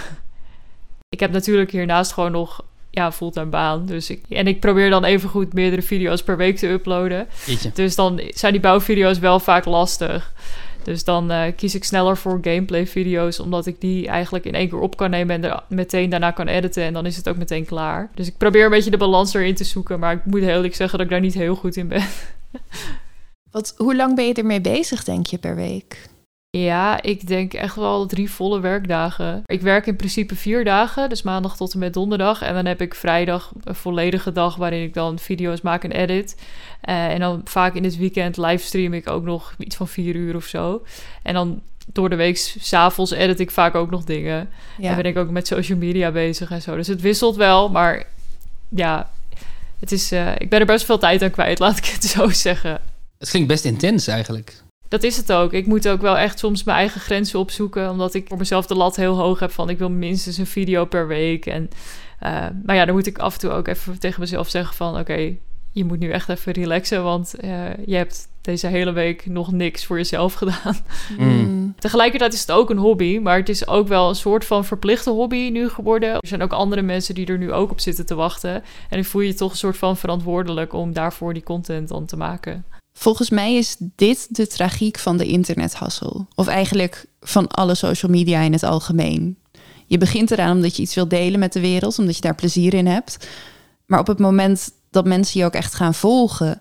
[1.08, 3.86] ik heb natuurlijk hiernaast gewoon nog ja, fulltime baan.
[3.86, 7.26] Dus ik, en ik probeer dan even goed meerdere video's per week te uploaden.
[7.46, 7.70] Jeetje.
[7.74, 10.32] Dus dan zijn die bouwvideo's wel vaak lastig.
[10.82, 14.68] Dus dan uh, kies ik sneller voor gameplay video's, omdat ik die eigenlijk in één
[14.68, 16.82] keer op kan nemen en er meteen daarna kan editen.
[16.82, 18.10] En dan is het ook meteen klaar.
[18.14, 20.74] Dus ik probeer een beetje de balans erin te zoeken, maar ik moet heel eerlijk
[20.74, 22.04] zeggen dat ik daar niet heel goed in ben.
[23.50, 26.08] Wat, hoe lang ben je ermee bezig, denk je, per week?
[26.58, 29.42] Ja, ik denk echt wel drie volle werkdagen.
[29.46, 32.42] Ik werk in principe vier dagen, dus maandag tot en met donderdag.
[32.42, 36.36] En dan heb ik vrijdag een volledige dag waarin ik dan video's maak en edit.
[36.88, 40.36] Uh, en dan vaak in het weekend livestream ik ook nog iets van vier uur
[40.36, 40.82] of zo.
[41.22, 44.48] En dan door de week, s'avonds edit ik vaak ook nog dingen.
[44.78, 44.90] Ja.
[44.90, 46.76] En ben ik ook met social media bezig en zo.
[46.76, 48.06] Dus het wisselt wel, maar
[48.68, 49.10] ja,
[49.78, 52.28] het is, uh, ik ben er best veel tijd aan kwijt, laat ik het zo
[52.28, 52.80] zeggen.
[53.18, 54.61] Het klinkt best intens eigenlijk.
[54.92, 55.52] Dat is het ook.
[55.52, 57.90] Ik moet ook wel echt soms mijn eigen grenzen opzoeken.
[57.90, 60.84] Omdat ik voor mezelf de lat heel hoog heb van ik wil minstens een video
[60.84, 61.46] per week.
[61.46, 61.70] En,
[62.22, 64.90] uh, maar ja, dan moet ik af en toe ook even tegen mezelf zeggen van
[64.90, 65.38] oké, okay,
[65.70, 67.02] je moet nu echt even relaxen.
[67.02, 67.50] Want uh,
[67.86, 70.76] je hebt deze hele week nog niks voor jezelf gedaan.
[71.18, 71.74] Mm.
[71.78, 75.10] Tegelijkertijd is het ook een hobby, maar het is ook wel een soort van verplichte
[75.10, 76.12] hobby nu geworden.
[76.12, 78.54] Er zijn ook andere mensen die er nu ook op zitten te wachten.
[78.54, 82.06] En dan voel je je toch een soort van verantwoordelijk om daarvoor die content dan
[82.06, 82.64] te maken.
[82.92, 86.26] Volgens mij is dit de tragiek van de internethassel.
[86.34, 89.36] Of eigenlijk van alle social media in het algemeen.
[89.86, 92.74] Je begint eraan omdat je iets wilt delen met de wereld, omdat je daar plezier
[92.74, 93.28] in hebt.
[93.86, 96.60] Maar op het moment dat mensen je ook echt gaan volgen,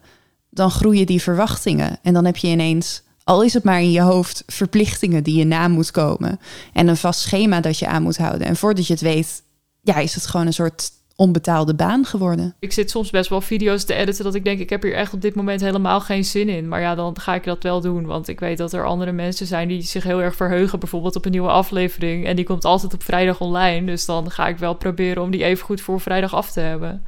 [0.49, 1.99] dan groeien die verwachtingen.
[2.01, 5.45] En dan heb je ineens, al is het maar in je hoofd, verplichtingen die je
[5.45, 6.39] na moet komen.
[6.73, 8.47] En een vast schema dat je aan moet houden.
[8.47, 9.43] En voordat je het weet,
[9.81, 12.55] ja, is het gewoon een soort onbetaalde baan geworden.
[12.59, 15.13] Ik zit soms best wel video's te editen dat ik denk, ik heb hier echt
[15.13, 16.67] op dit moment helemaal geen zin in.
[16.67, 19.47] Maar ja, dan ga ik dat wel doen, want ik weet dat er andere mensen
[19.47, 22.25] zijn die zich heel erg verheugen, bijvoorbeeld op een nieuwe aflevering.
[22.25, 25.43] En die komt altijd op vrijdag online, dus dan ga ik wel proberen om die
[25.43, 27.03] even goed voor vrijdag af te hebben.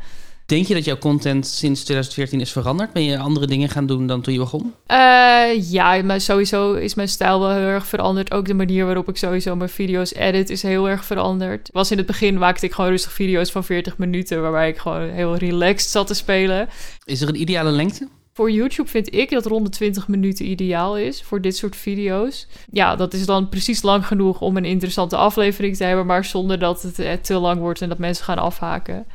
[0.53, 2.93] Denk je dat jouw content sinds 2014 is veranderd?
[2.93, 4.73] Ben je andere dingen gaan doen dan toen je begon?
[4.87, 8.31] Uh, ja, maar sowieso is mijn stijl wel heel erg veranderd.
[8.31, 11.69] Ook de manier waarop ik sowieso mijn video's edit is heel erg veranderd.
[11.71, 14.41] Was in het begin maakte ik gewoon rustig video's van 40 minuten...
[14.41, 16.69] waarbij ik gewoon heel relaxed zat te spelen.
[17.05, 18.07] Is er een ideale lengte?
[18.33, 22.47] Voor YouTube vind ik dat rond de 20 minuten ideaal is voor dit soort video's.
[22.71, 26.05] Ja, dat is dan precies lang genoeg om een interessante aflevering te hebben...
[26.05, 29.05] maar zonder dat het te lang wordt en dat mensen gaan afhaken.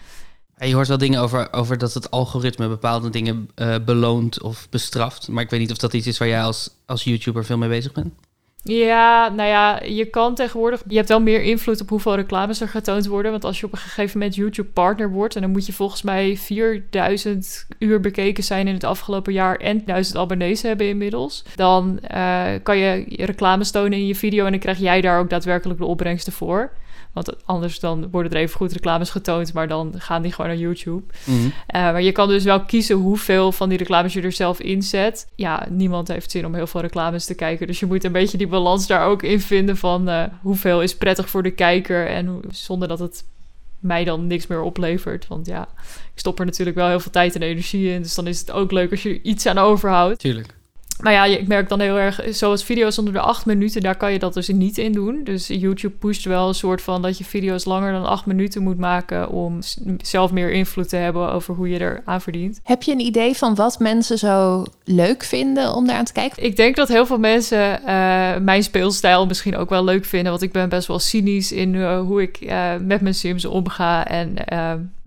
[0.58, 5.28] Je hoort wel dingen over, over dat het algoritme bepaalde dingen uh, beloont of bestraft.
[5.28, 7.68] Maar ik weet niet of dat iets is waar jij als, als YouTuber veel mee
[7.68, 8.12] bezig bent.
[8.62, 10.82] Ja, nou ja, je kan tegenwoordig...
[10.88, 13.30] Je hebt wel meer invloed op hoeveel reclames er getoond worden.
[13.30, 15.34] Want als je op een gegeven moment YouTube-partner wordt...
[15.34, 19.56] en dan moet je volgens mij 4000 uur bekeken zijn in het afgelopen jaar...
[19.56, 21.44] en 1000 abonnees hebben inmiddels.
[21.54, 24.44] Dan uh, kan je reclames tonen in je video...
[24.44, 26.70] en dan krijg jij daar ook daadwerkelijk de opbrengsten voor.
[27.24, 30.60] Want anders dan worden er even goed reclames getoond, maar dan gaan die gewoon naar
[30.60, 31.02] YouTube.
[31.24, 31.46] Mm-hmm.
[31.46, 35.28] Uh, maar je kan dus wel kiezen hoeveel van die reclames je er zelf inzet.
[35.34, 37.66] Ja, niemand heeft zin om heel veel reclames te kijken.
[37.66, 40.96] Dus je moet een beetje die balans daar ook in vinden van uh, hoeveel is
[40.96, 43.24] prettig voor de kijker en zonder dat het
[43.78, 45.26] mij dan niks meer oplevert.
[45.26, 45.68] Want ja,
[46.14, 48.02] ik stop er natuurlijk wel heel veel tijd en energie in.
[48.02, 50.18] Dus dan is het ook leuk als je iets aan overhoudt.
[50.18, 50.57] Tuurlijk.
[51.00, 54.12] Maar ja, ik merk dan heel erg, zoals video's onder de acht minuten, daar kan
[54.12, 55.20] je dat dus niet in doen.
[55.24, 58.78] Dus YouTube pusht wel een soort van dat je video's langer dan acht minuten moet
[58.78, 59.58] maken om
[59.98, 62.60] zelf meer invloed te hebben over hoe je er aan verdient.
[62.62, 66.44] Heb je een idee van wat mensen zo leuk vinden om daar aan te kijken?
[66.44, 70.30] Ik denk dat heel veel mensen eh, mijn speelstijl misschien ook wel leuk vinden.
[70.30, 74.06] Want ik ben best wel cynisch in eh, hoe ik eh, met mijn Sims omga.
[74.06, 74.34] En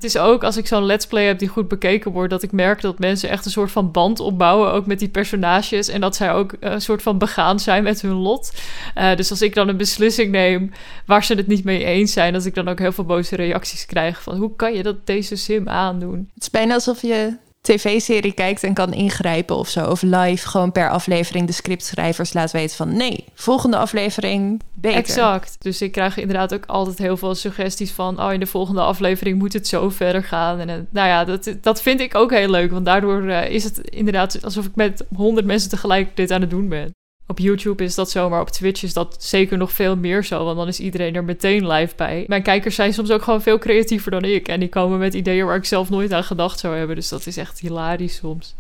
[0.02, 2.52] het is ook als ik zo'n let's play heb die goed bekeken wordt, dat ik
[2.52, 4.72] merk dat mensen echt een soort van band opbouwen.
[4.72, 5.88] Ook met die personages.
[5.88, 8.54] En dat zij ook een soort van begaan zijn met hun lot.
[8.94, 10.72] Eh, dus als ik dan een beslissing neem
[11.06, 13.86] waar ze het niet mee eens zijn, dat ik dan ook heel veel boze reacties
[13.86, 14.22] krijg.
[14.22, 16.30] Van hoe kan je dat deze sim aandoen?
[16.34, 19.86] Het is bijna alsof je tv-serie kijkt en kan ingrijpen of zo.
[19.86, 22.95] Of live gewoon per aflevering de scriptschrijvers laat weten van...
[22.95, 24.97] nee, volgende aflevering beter.
[24.97, 25.56] Exact.
[25.60, 28.21] Dus ik krijg inderdaad ook altijd heel veel suggesties van...
[28.21, 30.60] oh, in de volgende aflevering moet het zo verder gaan.
[30.60, 32.71] En eh, nou ja, dat, dat vind ik ook heel leuk.
[32.71, 36.50] Want daardoor eh, is het inderdaad alsof ik met honderd mensen tegelijk dit aan het
[36.50, 36.91] doen ben.
[37.27, 40.45] Op YouTube is dat zo, maar op Twitch is dat zeker nog veel meer zo.
[40.45, 42.23] Want dan is iedereen er meteen live bij.
[42.27, 44.47] Mijn kijkers zijn soms ook gewoon veel creatiever dan ik.
[44.47, 46.95] En die komen met ideeën waar ik zelf nooit aan gedacht zou hebben.
[46.95, 48.55] Dus dat is echt hilarisch soms.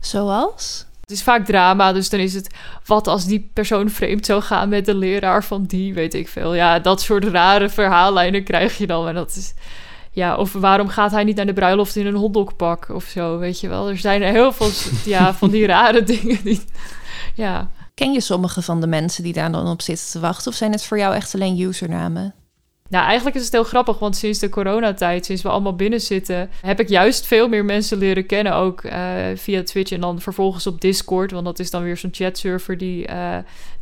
[0.00, 0.86] Zoals?
[1.00, 2.54] Het is vaak drama, dus dan is het...
[2.84, 6.54] wat als die persoon vreemd zou gaan met de leraar van die, weet ik veel.
[6.54, 9.08] Ja, dat soort rare verhaallijnen krijg je dan.
[9.08, 9.54] En dat is...
[10.10, 13.60] Ja, of waarom gaat hij niet naar de bruiloft in een hotdogpak of zo, weet
[13.60, 13.88] je wel.
[13.88, 14.70] Er zijn er heel veel
[15.12, 16.60] ja, van die rare dingen die...
[17.34, 20.50] Ja, Ken je sommige van de mensen die daar dan op zitten te wachten?
[20.50, 22.34] Of zijn het voor jou echt alleen usernamen?
[22.88, 26.50] Nou, eigenlijk is het heel grappig, want sinds de coronatijd, sinds we allemaal binnen zitten,
[26.60, 30.66] heb ik juist veel meer mensen leren kennen, ook eh, via Twitch en dan vervolgens
[30.66, 33.16] op Discord, want dat is dan weer zo'n chatserver die, eh,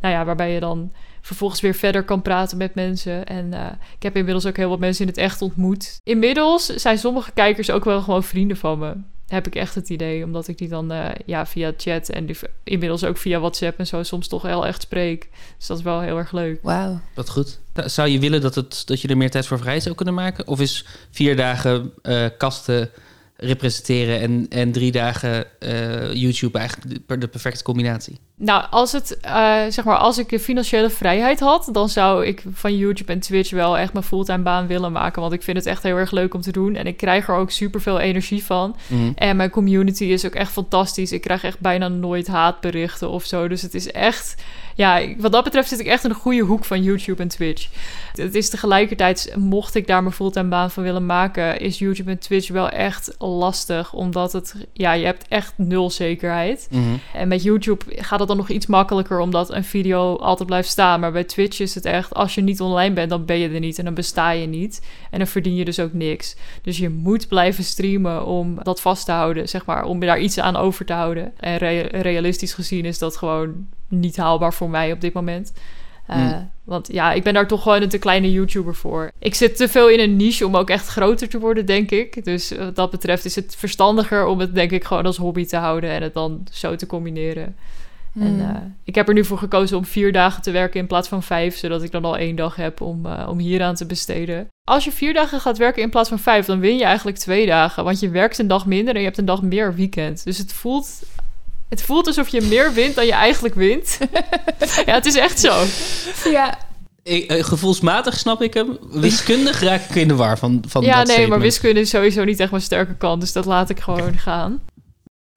[0.01, 3.25] nou ja, waarbij je dan vervolgens weer verder kan praten met mensen.
[3.25, 5.99] En eh, ik heb inmiddels ook heel wat mensen in het echt ontmoet.
[6.03, 8.93] Inmiddels zijn sommige kijkers ook wel gewoon vrienden van me.
[9.27, 12.37] Heb ik echt het idee, omdat ik die dan eh, ja, via chat en die,
[12.63, 15.29] inmiddels ook via WhatsApp en zo soms toch wel echt spreek.
[15.57, 16.59] Dus dat is wel heel erg leuk.
[16.61, 16.99] Wauw.
[17.15, 17.59] Wat goed.
[17.73, 20.47] Zou je willen dat, het, dat je er meer tijd voor vrij zou kunnen maken?
[20.47, 22.89] Of is vier dagen eh, kasten
[23.35, 28.19] representeren en, en drie dagen eh, YouTube eigenlijk de, de perfecte combinatie?
[28.43, 32.43] Nou, als, het, eh, zeg maar, als ik de financiële vrijheid had, dan zou ik
[32.53, 35.21] van YouTube en Twitch wel echt mijn fulltime baan willen maken.
[35.21, 36.75] Want ik vind het echt heel erg leuk om te doen.
[36.75, 38.75] En ik krijg er ook super veel energie van.
[38.87, 39.11] Mhm.
[39.15, 41.11] En mijn community is ook echt fantastisch.
[41.11, 43.47] Ik krijg echt bijna nooit haatberichten of zo.
[43.47, 44.35] Dus het is echt.
[44.75, 47.67] Ja, wat dat betreft zit ik echt in de goede hoek van YouTube en Twitch.
[48.15, 52.19] Het is tegelijkertijd, mocht ik daar mijn fulltime baan van willen maken, is YouTube en
[52.19, 53.93] Twitch wel echt lastig.
[53.93, 56.67] Omdat het, ja, je hebt echt nul zekerheid.
[56.71, 56.81] Mhm.
[57.13, 60.99] En met YouTube gaat het dan nog iets makkelijker, omdat een video altijd blijft staan.
[60.99, 63.59] Maar bij Twitch is het echt, als je niet online bent, dan ben je er
[63.59, 64.81] niet en dan besta je niet.
[65.11, 66.35] En dan verdien je dus ook niks.
[66.61, 70.39] Dus je moet blijven streamen om dat vast te houden, zeg maar, om daar iets
[70.39, 71.31] aan over te houden.
[71.39, 75.53] En rea- realistisch gezien is dat gewoon niet haalbaar voor mij op dit moment.
[76.07, 76.51] Eh, Hmm.
[76.63, 79.11] Want ja, ik ben daar toch gewoon een te kleine YouTuber voor.
[79.19, 82.23] Ik zit te veel in een niche om ook echt groter te worden, denk ik.
[82.25, 85.45] Dus eh, wat dat betreft is het verstandiger om het, denk ik, gewoon als hobby
[85.45, 87.55] te houden en het dan zo te combineren.
[88.19, 88.39] En Hmm.
[88.41, 91.23] eh, ik heb er nu voor gekozen om vier dagen te werken in plaats van
[91.23, 94.47] vijf, zodat ik dan al één dag heb om, eh, om hieraan te besteden.
[94.67, 97.45] Als je vier dagen gaat werken in plaats van vijf, dan win je eigenlijk twee
[97.45, 97.83] dagen.
[97.83, 100.23] Want je werkt een dag minder en je hebt een dag meer weekend.
[100.23, 100.87] Dus het voelt,
[101.69, 103.97] het voelt alsof je meer wint dan je eigenlijk wint.
[104.85, 105.63] ja, het is echt zo.
[106.29, 106.57] Ja,
[107.03, 108.77] Ik- eh, gevoelsmatig snap ik hem.
[108.91, 112.23] Wiskundig raak ik in de war van, van ja, dat nee, maar wiskunde is sowieso
[112.23, 113.21] niet echt mijn sterke kant.
[113.21, 114.59] Dus dat laat ik gewoon gaan.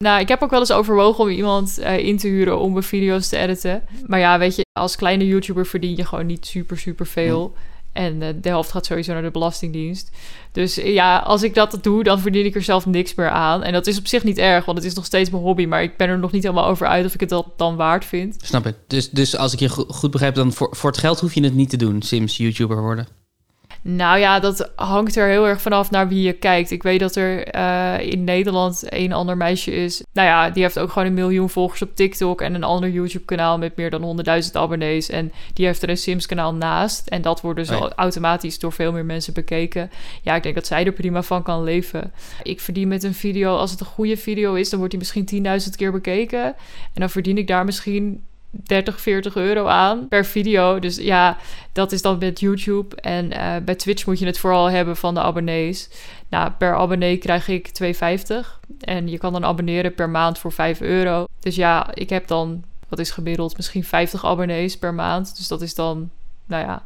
[0.05, 2.85] Nou, ik heb ook wel eens overwogen om iemand eh, in te huren om mijn
[2.85, 3.83] video's te editen.
[4.07, 7.55] Maar ja, weet je, als kleine YouTuber verdien je gewoon niet super, super veel.
[7.93, 10.11] En eh, de helft gaat sowieso naar de Belastingdienst.
[10.53, 13.63] Dus eh, ja, als ik dat doe, dan verdien ik er zelf niks meer aan.
[13.63, 15.67] En dat is op zich niet erg, want het is nog steeds mijn hobby.
[15.67, 18.05] Maar ik ben er nog niet helemaal over uit of ik het dat dan waard
[18.05, 18.37] vind.
[18.41, 18.75] Snap ik.
[18.87, 21.43] Dus, dus als ik je go- goed begrijp, dan voor, voor het geld hoef je
[21.45, 22.03] het niet te doen.
[22.03, 23.07] Sims YouTuber worden.
[23.89, 26.71] Nou ja, dat hangt er heel erg vanaf naar wie je kijkt.
[26.71, 30.03] Ik weet dat er eh, in Nederland een ander meisje is.
[30.13, 33.59] Nou ja, die heeft ook gewoon een miljoen volgers op TikTok en een ander YouTube-kanaal
[33.59, 35.09] met meer dan 100.000 abonnees.
[35.09, 37.09] En die heeft er een Sims-kanaal naast.
[37.09, 37.93] En dat wordt dus Oh ja.
[37.97, 39.91] automatisch door veel meer mensen bekeken.
[40.23, 42.13] Ja, ik denk dat zij er prima van kan leven.
[42.43, 45.61] Ik verdien met een video, als het een goede video is, dan wordt die misschien
[45.63, 46.45] 10.000 keer bekeken.
[46.45, 46.55] En
[47.01, 50.79] dan verdien ik daar misschien 30, 40 euro aan per video.
[50.79, 51.37] Dus ja,
[51.73, 52.97] dat is dan met YouTube.
[52.97, 55.89] En eh, bij Twitch moet je het vooral hebben van de abonnees.
[56.29, 57.91] Nou, per abonnee krijg ik 2,50.
[58.81, 61.27] En je kan dan abonneren per maand voor 5 euro.
[61.41, 65.37] Dus ja, ik heb dan, wat is gemiddeld, misschien 50 abonnees per maand.
[65.37, 66.11] Dus dat is dan,
[66.47, 66.83] nou ja,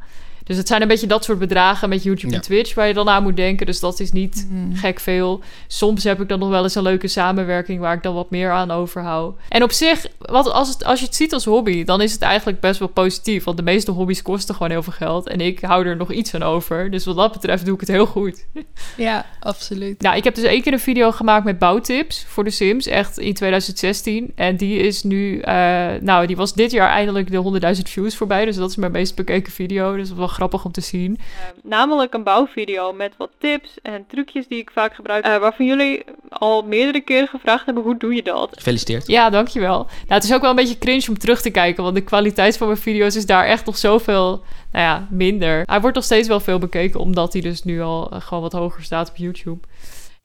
[0.50, 2.36] Dus het zijn een beetje dat soort bedragen met YouTube Ja.
[2.36, 3.66] en Twitch waar je dan aan moet denken.
[3.66, 4.74] Dus dat is niet Hmm.
[4.74, 5.40] gek veel.
[5.66, 8.50] Soms heb ik dan nog wel eens een leuke samenwerking waar ik dan wat meer
[8.50, 9.36] aan overhoud.
[9.48, 12.22] En op zich, wat, als, het, als je het ziet als hobby, dan is het
[12.22, 13.44] eigenlijk best wel positief.
[13.44, 15.28] Want de meeste hobby's kosten gewoon heel veel geld.
[15.28, 16.90] En ik hou er nog iets aan over.
[16.90, 18.46] Dus wat dat betreft doe ik het heel goed.
[18.96, 20.00] Ja, absoluut.
[20.02, 23.18] Nou, ik heb dus één keer een video gemaakt met bouwtips voor de Sims, echt
[23.18, 24.32] in 2016.
[24.34, 25.54] En die is nu, eh,
[26.00, 27.36] nou, die was dit jaar eindelijk de
[27.76, 28.44] 100.000 views voorbij.
[28.44, 29.90] Dus dat is mijn meest bekeken video.
[29.96, 31.18] Dus dat is wel grappig om te zien.
[31.62, 35.24] Namelijk een bouwvideo met wat tips en trucjes die ik vaak gebruik.
[35.24, 38.50] eh, waarvan jullie al meerdere keren gevraagd hebben, hoe doe je dat?
[38.52, 39.06] Gefeliciteerd.
[39.06, 39.76] Ja, dankjewel.
[39.78, 42.56] Nou, het is ook wel een beetje cringe om terug te kijken, want de kwaliteit
[42.56, 45.62] van mijn video's is daar echt nog zoveel, nou ja, minder.
[45.66, 48.52] Hij wordt nog steeds wel veel bekeken, omdat hij dus nu al eh, gewoon wat
[48.52, 49.66] hoger staat op YouTube.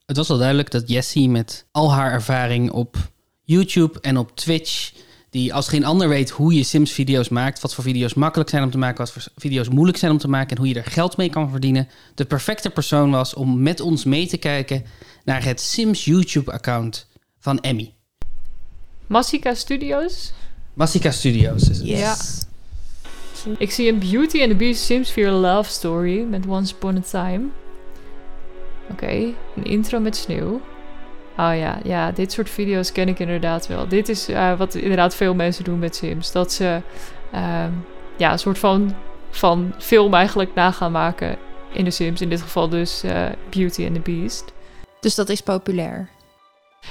[0.06, 2.96] Het was wel duidelijk dat Jessie met al haar ervaring op
[3.42, 4.92] YouTube en op Twitch,
[5.36, 8.70] die als geen ander weet hoe je Sims-video's maakt, wat voor video's makkelijk zijn om
[8.70, 11.16] te maken, wat voor video's moeilijk zijn om te maken en hoe je er geld
[11.16, 14.84] mee kan verdienen, de perfecte persoon was om met ons mee te kijken
[15.24, 17.94] naar het Sims YouTube-account van Emmy.
[19.06, 20.32] Massika Studios?
[20.74, 21.86] Massika Studios is het.
[21.86, 22.16] Ja.
[23.58, 27.00] Ik zie een Beauty and the Beast Sims 4 Love Story met Once Upon a
[27.00, 27.44] Time.
[28.90, 30.60] Oké, een intro met sneeuw.
[31.38, 33.88] Oh ja, ja, dit soort video's ken ik inderdaad wel.
[33.88, 36.32] Dit is eh, wat inderdaad veel mensen doen met Sims.
[36.32, 36.80] Dat ze
[37.32, 37.70] ehm,
[38.16, 38.94] ja, een soort van,
[39.30, 41.36] van film eigenlijk na gaan maken
[41.72, 42.20] in de Sims.
[42.20, 44.52] In dit geval dus eh, Beauty and the Beast.
[45.00, 46.08] Dus dat is populair.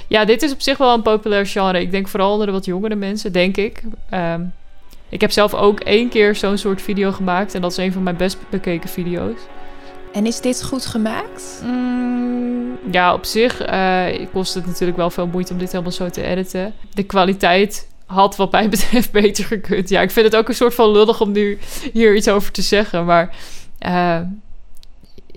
[0.08, 1.80] Ja, dit is op zich wel een populair genre.
[1.80, 3.82] Ik denk vooral onder de wat jongere mensen, denk ik.
[4.10, 4.44] Ehm,
[5.08, 7.54] ik heb zelf ook één keer zo'n soort video gemaakt.
[7.54, 9.40] En dat is een van mijn best bekeken video's.
[10.16, 11.60] En is dit goed gemaakt?
[11.64, 16.10] Mm, ja, op zich eh, kost het natuurlijk wel veel moeite om dit helemaal zo
[16.10, 16.74] te editen.
[16.94, 19.88] De kwaliteit had wat mij betreft beter gekund.
[19.88, 21.58] Ja, ik vind het ook een soort van lullig om nu
[21.92, 23.04] hier iets over te zeggen.
[23.04, 23.36] Maar
[23.78, 24.20] eh,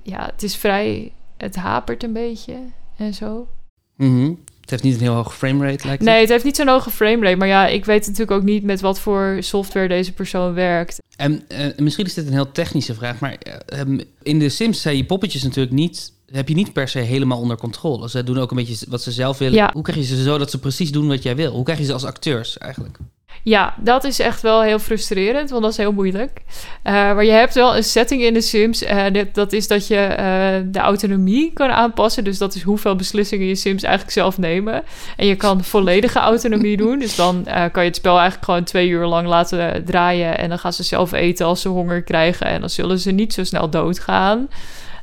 [0.03, 1.11] ja, het is vrij...
[1.37, 2.55] Het hapert een beetje
[2.97, 3.47] en zo.
[3.95, 4.33] Mhm.
[4.71, 6.29] Het heeft niet een heel hoge framerate, lijkt Nee, het.
[6.29, 7.35] heeft niet zo'n hoge framerate.
[7.37, 10.97] Maar ja, ik weet natuurlijk ook niet met wat voor software deze persoon werkt.
[11.15, 14.81] En eh, misschien is dit een heel technische vraag, maar eh, ehm, in de Sims
[14.81, 18.09] zijn je poppetjes natuurlijk niet, heb je niet per se helemaal onder controle.
[18.09, 19.55] Ze doen ook een beetje wat ze zelf willen.
[19.55, 19.69] Ja.
[19.73, 21.51] Hoe krijg je ze zo dat ze precies doen wat jij wil?
[21.51, 22.97] Hoe krijg je ze als acteurs eigenlijk?
[23.43, 26.41] Ja, dat is echt wel heel frustrerend, want dat is heel moeilijk.
[26.83, 28.83] Eh, maar je hebt wel een setting in de Sims.
[29.11, 32.23] dit- dat is dat je eh, de autonomie kan aanpassen.
[32.23, 34.83] Dus dat is hoeveel beslissingen je Sims eigenlijk zelf nemen.
[35.17, 36.99] En je kan volledige autonomie doen.
[36.99, 40.37] Dus dan eh, kan je het spel eigenlijk gewoon twee uur lang laten draaien.
[40.37, 42.47] En dan gaan ze zelf eten als ze honger krijgen.
[42.47, 44.47] En dan zullen ze niet zo snel doodgaan.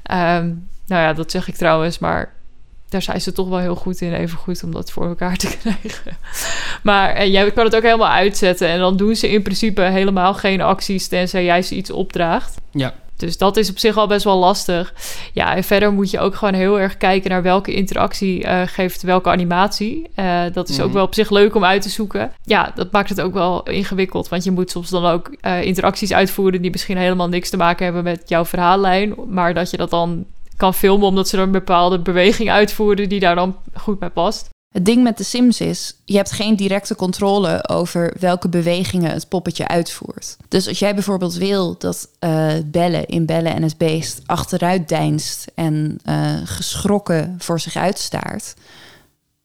[0.02, 0.46] Ehm,
[0.86, 2.34] nou ja, dat zeg ik trouwens, maar
[2.88, 5.56] daar zijn ze toch wel heel goed in, even goed om dat voor elkaar te
[5.60, 6.16] krijgen.
[6.82, 10.34] Maar en jij kan het ook helemaal uitzetten en dan doen ze in principe helemaal
[10.34, 12.54] geen acties tenzij jij ze iets opdraagt.
[12.70, 12.94] Ja.
[13.16, 14.94] Dus dat is op zich al best wel lastig.
[15.32, 19.02] Ja, en verder moet je ook gewoon heel erg kijken naar welke interactie eh, geeft
[19.02, 20.06] welke animatie.
[20.14, 20.94] Eh, dat is ook Mhm.
[20.94, 22.32] wel op zich leuk om uit te zoeken.
[22.44, 24.28] Ja, dat maakt het ook wel ingewikkeld.
[24.28, 27.84] Want je moet soms dan ook eh, interacties uitvoeren die misschien helemaal niks te maken
[27.84, 29.14] hebben met jouw verhaallijn.
[29.28, 30.24] Maar dat je dat dan
[30.56, 34.48] kan filmen omdat ze er een bepaalde beweging uitvoeren die daar dan goed bij past.
[34.76, 39.28] Het ding met de Sims is, je hebt geen directe controle over welke bewegingen het
[39.28, 40.36] poppetje uitvoert.
[40.48, 45.52] Dus als jij bijvoorbeeld wil dat eh Belle in Belle en het Beest achteruit deinst
[45.54, 48.54] en eh, geschrokken voor zich uitstaart,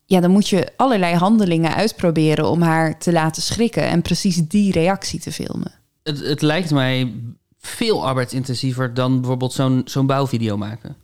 [0.05, 4.71] ja, dan moet je allerlei handelingen uitproberen om haar te laten schrikken en precies die
[4.71, 5.71] reactie te filmen.
[6.03, 7.13] Het, het lijkt mij
[7.59, 10.95] veel arbeidsintensiever dan bijvoorbeeld zo'n zo'n bouwvideo maken.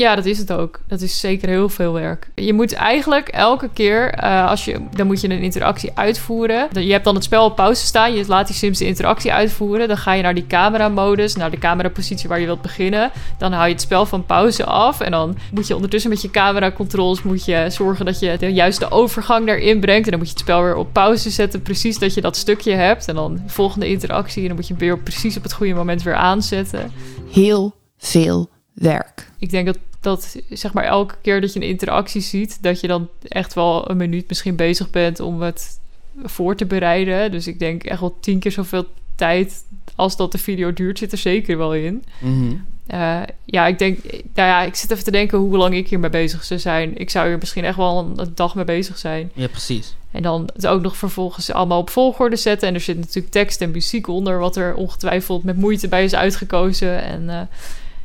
[0.00, 0.80] Ja, dat is het ook.
[0.86, 2.30] Dat is zeker heel veel werk.
[2.34, 6.68] Je moet eigenlijk elke keer, eh, als je, dan moet je een interactie uitvoeren.
[6.72, 8.14] Je hebt dan het spel op pauze staan.
[8.14, 9.88] Je laat die Sims de interactie uitvoeren.
[9.88, 13.10] Dan ga je naar die cameramodus, naar de camerapositie waar je wilt beginnen.
[13.38, 15.00] Dan hou je het spel van pauze af.
[15.00, 18.90] En dan moet je ondertussen met je cameracontroles moet je zorgen dat je de juiste
[18.90, 20.04] overgang daarin brengt.
[20.04, 21.62] En dan moet je het spel weer op pauze zetten.
[21.62, 23.08] Precies dat je dat stukje hebt.
[23.08, 24.42] En dan de volgende interactie.
[24.42, 26.92] En dan moet je hem weer precies op het goede moment weer aanzetten.
[27.30, 28.48] Heel veel
[28.80, 29.30] werk.
[29.38, 32.86] Ik denk dat, dat zeg maar elke keer dat je een interactie ziet, dat je
[32.86, 35.78] dan echt wel een minuut misschien bezig bent om het
[36.22, 37.30] voor te bereiden.
[37.30, 39.64] Dus ik denk echt wel tien keer zoveel tijd
[39.94, 42.04] als dat de video duurt, zit er zeker wel in.
[42.18, 42.54] Mhm.
[42.86, 46.10] Eh, ja, ik denk, nou ja, ik zit even te denken hoe lang ik hiermee
[46.10, 46.98] bezig zou zijn.
[46.98, 49.30] Ik zou hier misschien echt wel een, een dag mee bezig zijn.
[49.34, 49.96] Ja, precies.
[50.10, 52.68] En dan het ook nog vervolgens allemaal op volgorde zetten.
[52.68, 56.14] En er zit natuurlijk tekst en muziek onder, wat er ongetwijfeld met moeite bij is
[56.14, 57.02] uitgekozen.
[57.02, 57.40] En eh,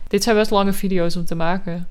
[0.07, 1.87] dit zijn best lange video's om te maken.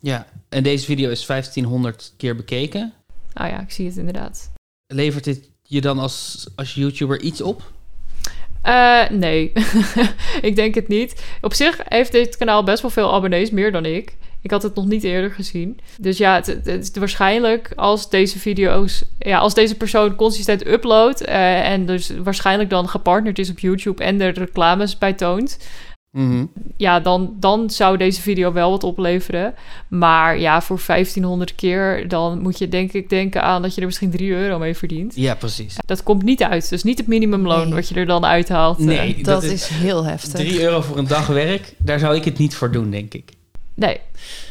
[0.00, 2.92] Ja, en deze video is 1500 keer bekeken.
[3.32, 4.50] Ah ja, ik zie het inderdaad.
[4.86, 7.62] Levert dit je dan als, als YouTuber iets op?
[8.62, 9.52] Eh, nee,
[10.48, 11.24] ik denk het niet.
[11.40, 14.16] Op zich heeft dit kanaal best wel veel abonnees, meer dan ik.
[14.42, 15.80] Ik had het nog niet eerder gezien.
[15.98, 21.24] Dus ja, het, het is waarschijnlijk als deze video's, ja, als deze persoon consistent uploadt
[21.24, 25.58] eh, en dus waarschijnlijk dan gepartnerd is op YouTube en er reclames bij toont,
[26.12, 26.44] Mhm.
[26.76, 29.54] ja, dan, dan zou deze video wel wat opleveren.
[29.88, 33.86] Maar ja, voor 1500 keer, dan moet je denk ik denken aan dat je er
[33.86, 35.12] misschien 3 euro mee verdient.
[35.16, 35.76] Ja, precies.
[35.86, 36.68] Dat komt niet uit.
[36.68, 37.74] Dus niet het minimumloon Nee.
[37.74, 38.78] wat je er dan uithaalt.
[38.78, 38.84] eh.
[38.84, 40.32] Nee, Dat, dat is, is heel heftig.
[40.40, 43.30] 3 euro voor een dag werk, daar zou ik het niet voor doen, denk ik.
[43.80, 44.00] Nee,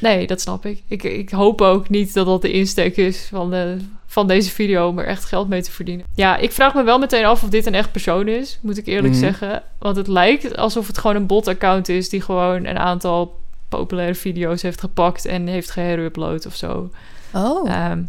[0.01, 0.81] nee, dat snap ik.
[0.87, 1.03] ik.
[1.03, 4.99] Ik hoop ook niet dat dat de insteek is van, de, van deze video om
[4.99, 6.05] er echt geld mee te verdienen.
[6.15, 8.85] Ja, ik vraag me wel meteen af of dit een echt persoon is, moet ik
[8.85, 9.23] eerlijk Mhm.
[9.23, 9.63] zeggen.
[9.79, 14.61] Want het lijkt alsof het gewoon een bot-account is die gewoon een aantal populaire video's
[14.61, 16.89] heeft gepakt en heeft geherupload of zo.
[17.33, 18.01] Oh, Ehm,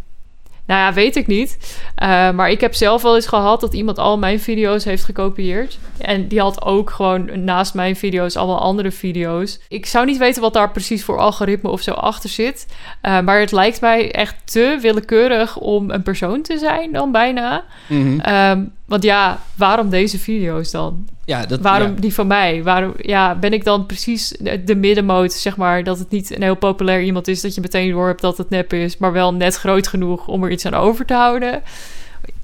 [0.71, 1.79] nou ja, weet ik niet.
[1.95, 5.79] Eh, maar ik heb zelf wel eens gehad dat iemand al mijn video's heeft gekopieerd.
[5.99, 9.61] En die had ook gewoon naast mijn video's allemaal andere video's.
[9.69, 12.67] Ik zou niet weten wat daar precies voor algoritme of zo achter zit.
[13.01, 17.65] Eh, maar het lijkt mij echt te willekeurig om een persoon te zijn dan bijna.
[17.87, 18.21] Mhm.
[18.21, 21.09] Ehm, want ja, waarom deze video's dan?
[21.31, 22.01] Ja, dat, Waarom ja.
[22.01, 22.63] die van mij?
[22.63, 26.43] Waarom ja, ben ik dan precies de, de middenmoot, zeg maar, dat het niet een
[26.43, 29.35] heel populair iemand is, dat je meteen door hebt dat het nep is, maar wel
[29.35, 31.63] net groot genoeg om er iets aan over te houden?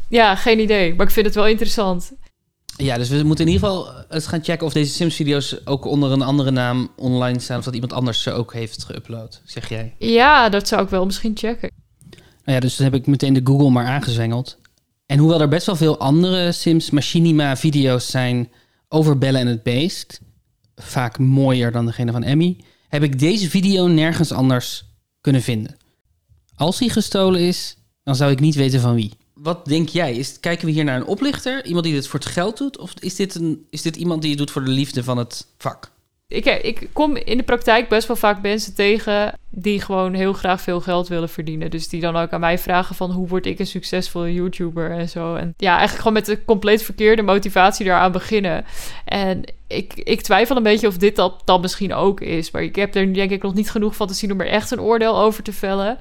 [0.09, 2.13] Ja, geen idee, maar ik vind het wel interessant.
[2.77, 6.13] Ja, dus we moeten in ieder geval eens gaan checken of deze Sims-video's ook onder
[6.13, 7.59] een andere naam online staan.
[7.59, 9.95] Of dat iemand anders ze ook heeft geüpload, zeg jij.
[9.99, 11.71] Ja, dat zou ik wel misschien checken.
[12.11, 14.59] Nou ja, dus dan heb ik meteen de Google maar aangezwengeld.
[15.07, 18.49] En hoewel er best wel veel andere Sims Machinima-video's zijn
[18.89, 20.21] over Bellen en het Beest,
[20.77, 22.57] vaak mooier dan degene van Emmy,
[22.89, 24.85] heb ik deze video nergens anders
[25.21, 25.77] kunnen vinden.
[26.55, 29.13] Als hij gestolen is, dan zou ik niet weten van wie.
[29.35, 30.15] Wat denk jij?
[30.15, 31.65] Is, kijken we hier naar een oplichter?
[31.65, 32.79] Iemand die dit voor het geld doet?
[32.79, 35.47] Of is dit, een, is dit iemand die het doet voor de liefde van het
[35.59, 35.93] vak?
[36.29, 40.61] Ik, ik kom in de praktijk best wel vaak mensen tegen die gewoon heel graag
[40.61, 41.71] veel geld willen verdienen.
[41.71, 45.09] Dus die dan ook aan mij vragen van hoe word ik een succesvolle YouTuber en
[45.09, 45.35] zo.
[45.35, 48.65] En ja, eigenlijk gewoon met de compleet verkeerde motivatie daaraan beginnen.
[49.05, 52.51] En ik, ik twijfel een beetje of dit dat dan misschien ook is.
[52.51, 54.71] Maar ik heb er denk ik nog niet genoeg van te zien om er echt
[54.71, 55.99] een oordeel over te vellen.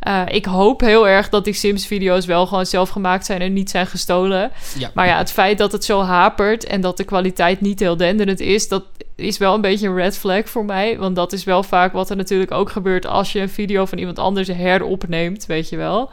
[0.00, 3.70] Eh, ik hoop heel erg dat die Sims-video's wel gewoon zelf gemaakt zijn en niet
[3.70, 4.50] zijn gestolen.
[4.78, 4.90] Ja.
[4.94, 8.40] Maar ja, het feit dat het zo hapert en dat de kwaliteit niet heel denderend
[8.40, 8.84] is, dat
[9.18, 10.98] is wel een beetje een red flag voor mij.
[10.98, 13.98] Want dat is wel vaak wat er natuurlijk ook gebeurt als je een video van
[13.98, 16.10] iemand anders heropneemt, weet je wel.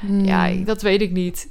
[0.00, 0.24] Hmm.
[0.24, 1.48] Ja, dat weet ik niet.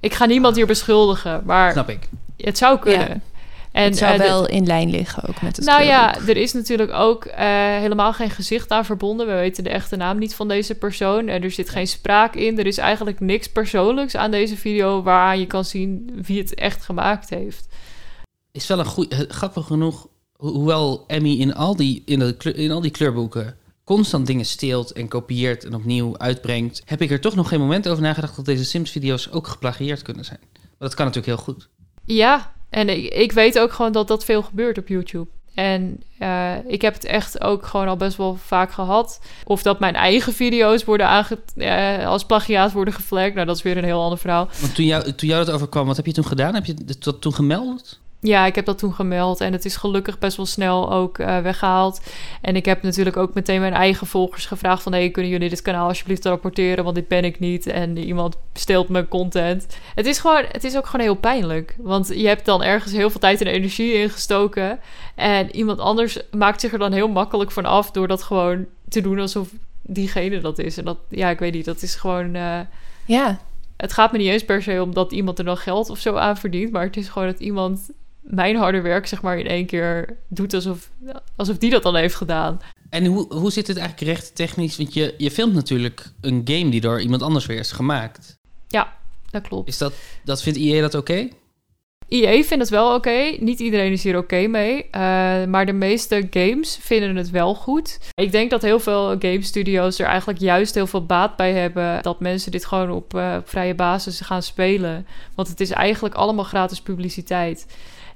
[0.00, 2.08] Ik ga niemand hier beschuldigen, maar Snap ik.
[2.36, 3.08] het zou kunnen.
[3.08, 3.32] Ja.
[3.72, 6.52] En, het zou eh, wel in lijn liggen ook met het nou ja, er is
[6.52, 9.26] natuurlijk ook eh, helemaal geen gezicht aan verbonden.
[9.26, 11.28] We weten de echte naam niet van deze persoon.
[11.28, 12.58] En er zit geen spraak in.
[12.58, 16.84] Er is eigenlijk niks persoonlijks aan deze video waaraan je kan zien wie het echt
[16.84, 17.68] gemaakt heeft.
[18.54, 19.26] Is wel een goede.
[19.28, 24.26] Grappig genoeg, ho- hoewel Emmy in al die, in, de, in al die kleurboeken constant
[24.26, 28.02] dingen steelt en kopieert en opnieuw uitbrengt, heb ik er toch nog geen moment over
[28.02, 30.40] nagedacht dat deze Sims-video's ook geplagieerd kunnen zijn.
[30.52, 31.68] Maar dat kan natuurlijk heel goed.
[32.04, 35.28] Ja, en ik, ik weet ook gewoon dat dat veel gebeurt op YouTube.
[35.54, 39.20] En eh, ik heb het echt ook gewoon al best wel vaak gehad.
[39.44, 43.34] Of dat mijn eigen video's worden aange eh, als plagiaat worden geflagd.
[43.34, 44.48] Nou, dat is weer een heel ander verhaal.
[44.60, 46.54] Want toen jou, toen jou dat overkwam, wat heb je toen gedaan?
[46.54, 48.00] Heb je dat toen gemeld?
[48.26, 51.38] Ja, ik heb dat toen gemeld en het is gelukkig best wel snel ook eh,
[51.38, 52.00] weggehaald.
[52.40, 54.92] En ik heb natuurlijk ook meteen mijn eigen volgers gevraagd van...
[54.92, 57.66] hey, kunnen jullie dit kanaal alsjeblieft rapporteren, want dit ben ik niet.
[57.66, 59.66] En iemand steelt mijn content.
[59.94, 61.76] Het is, gewoon, het is ook gewoon heel pijnlijk.
[61.78, 64.78] Want je hebt dan ergens heel veel tijd en energie ingestoken...
[65.14, 67.90] en iemand anders maakt zich er dan heel makkelijk van af...
[67.90, 69.48] door dat gewoon te doen alsof
[69.82, 70.76] diegene dat is.
[70.76, 72.34] En dat, ja, ik weet niet, dat is gewoon...
[72.34, 72.60] eh,
[73.06, 73.38] Ja,
[73.76, 76.16] het gaat me niet eens per se om dat iemand er dan geld of zo
[76.16, 76.72] aan verdient.
[76.72, 77.90] Maar het is gewoon dat iemand
[78.24, 80.90] mijn harde werk, zeg maar, in één keer doet alsof,
[81.36, 82.60] alsof die dat dan heeft gedaan.
[82.90, 84.76] En hoe, hoe zit het eigenlijk recht technisch?
[84.76, 88.36] Want je, je filmt natuurlijk een game die door iemand anders weer is gemaakt.
[88.68, 88.92] Ja,
[89.30, 89.68] dat klopt.
[89.68, 89.92] Is dat,
[90.24, 91.28] dat vindt IE dat oké?
[92.08, 93.36] IE vindt het wel oké.
[93.38, 94.86] Niet iedereen is hier oké mee.
[94.90, 95.00] Eh,
[95.44, 97.98] maar de meeste games vinden het wel goed.
[98.14, 102.02] Ik denk dat heel veel game studios er eigenlijk juist heel veel baat bij hebben.
[102.02, 105.06] Dat mensen dit gewoon op, eh, op vrije basis gaan spelen.
[105.34, 107.66] Want het is eigenlijk allemaal gratis publiciteit.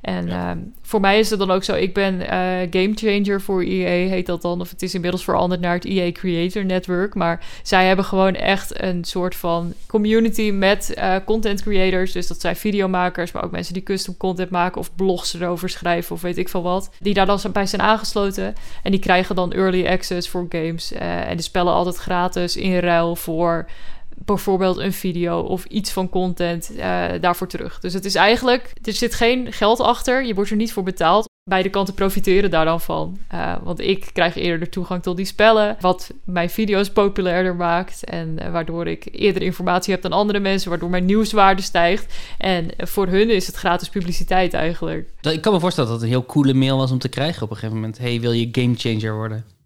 [0.00, 3.62] En ehm, voor mij is het dan ook zo, ik ben eh game changer voor
[3.62, 4.60] EA, heet dat dan.
[4.60, 7.14] Of het is inmiddels veranderd naar het EA Creator Network.
[7.14, 12.12] Maar zij hebben gewoon echt een soort van community met eh, content creators.
[12.12, 16.14] Dus dat zijn videomakers, maar ook mensen die custom content maken of blogs erover schrijven
[16.14, 16.90] of weet ik veel wat.
[16.98, 18.54] Die daar dan bij zijn aangesloten.
[18.82, 20.92] En die krijgen dan early access voor games.
[20.92, 23.66] eh, en die spellen altijd gratis in ruil voor
[24.24, 27.80] bijvoorbeeld een video of iets van content eh, daarvoor terug.
[27.80, 31.26] Dus het is eigenlijk, er zit geen geld achter, je wordt er niet voor betaald.
[31.50, 33.18] Beide kanten profiteren daar dan van.
[33.28, 38.04] Eh, want ik krijg eerder de toegang tot die spellen, wat mijn video's populairder maakt.
[38.04, 42.14] En eh, waardoor ik eerder informatie heb dan andere mensen, waardoor mijn nieuwswaarde stijgt.
[42.38, 45.08] En voor hun is het gratis publiciteit eigenlijk.
[45.20, 47.50] Ik kan me voorstellen dat het een heel coole mail was om te krijgen op
[47.50, 47.98] een gegeven moment.
[47.98, 49.57] Hey, wil je gamechanger worden?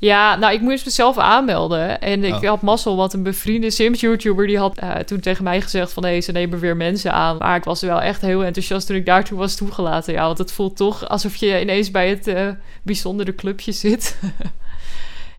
[0.00, 2.00] Ja, nou, ik moest mezelf aanmelden.
[2.00, 2.42] En ik Oh.
[2.48, 4.46] had mazzel, want een bevriende Sims-YouTuber...
[4.46, 6.02] die had eh, toen tegen mij gezegd van...
[6.04, 7.36] hé, hey, ze nemen weer mensen aan.
[7.36, 10.12] Maar ik was wel echt heel enthousiast toen ik daartoe was toegelaten.
[10.12, 12.48] Ja, want het voelt toch alsof je ineens bij het eh,
[12.82, 14.18] bijzondere clubje zit.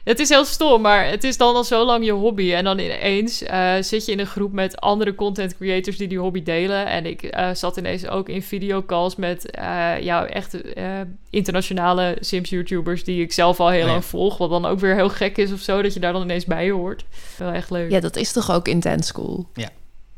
[0.03, 2.53] het is heel stom, maar het is dan al zo lang je hobby.
[2.53, 5.97] En dan ineens eh, zit je in een groep met andere content creators...
[5.97, 6.85] die die hobby delen.
[6.85, 9.51] En ik eh, zat ineens ook in videocalls met...
[9.51, 13.03] eh ja, echt eh, internationale Sims-YouTubers...
[13.03, 14.37] die ik zelf al heel lang volg.
[14.37, 15.81] Wat dan ook weer heel gek is of zo...
[15.81, 17.05] dat je daar dan ineens bij hoort.
[17.37, 17.91] Wel echt leuk.
[17.91, 19.47] Ja, dat is toch ook intense cool?
[19.53, 19.69] Ja.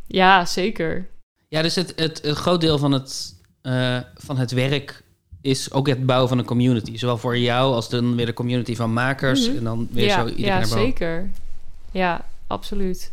[0.08, 1.08] Ja, zeker.
[1.48, 5.04] Ja, dus het, het, een groot deel van het, eh, van het werk
[5.42, 6.98] is ook het bouwen van een community.
[6.98, 9.48] Zowel voor jou als dan weer de community van makers.
[9.48, 9.58] Mhm.
[9.58, 11.30] En dan weer ja, zo iedereen Ja, naar zeker.
[11.92, 13.12] Ja, absoluut.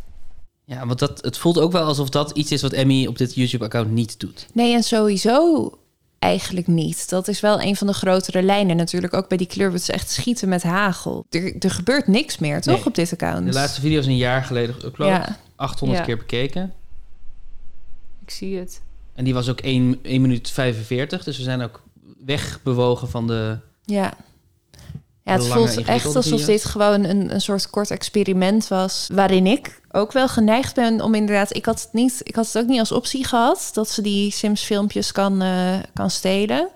[0.64, 3.34] Ja, want dat, het voelt ook wel alsof dat iets is wat Emmy op dit
[3.34, 4.46] YouTube-account niet doet.
[4.52, 5.70] Nee, en sowieso
[6.18, 7.08] eigenlijk niet.
[7.08, 9.14] Dat is wel een van de grotere lijnen natuurlijk.
[9.14, 11.24] Ook bij die club, het is echt schieten met hagel.
[11.30, 12.86] Er, er gebeurt niks meer, toch, Nee.
[12.86, 13.46] op dit account?
[13.46, 15.06] De laatste video is een jaar geleden geüpload.
[15.06, 15.36] Ja.
[15.56, 16.04] 800 Ja.
[16.06, 16.72] keer bekeken.
[18.24, 18.80] Ik zie het.
[19.14, 21.24] En die was ook 1, 1 minuut 45.
[21.24, 21.82] Dus we zijn ook
[22.24, 23.58] wegbewogen van de...
[23.84, 24.12] Ja.
[25.22, 29.08] Ja, het voelt echt alsof dit gewoon een, een soort kort experiment was.
[29.12, 31.56] Waarin ik ook wel geneigd ben om inderdaad.
[31.56, 34.30] Ik had het, niet, ik had het ook niet als optie gehad dat ze die
[34.30, 36.68] Sims-filmpjes kan, eh, kan stelen.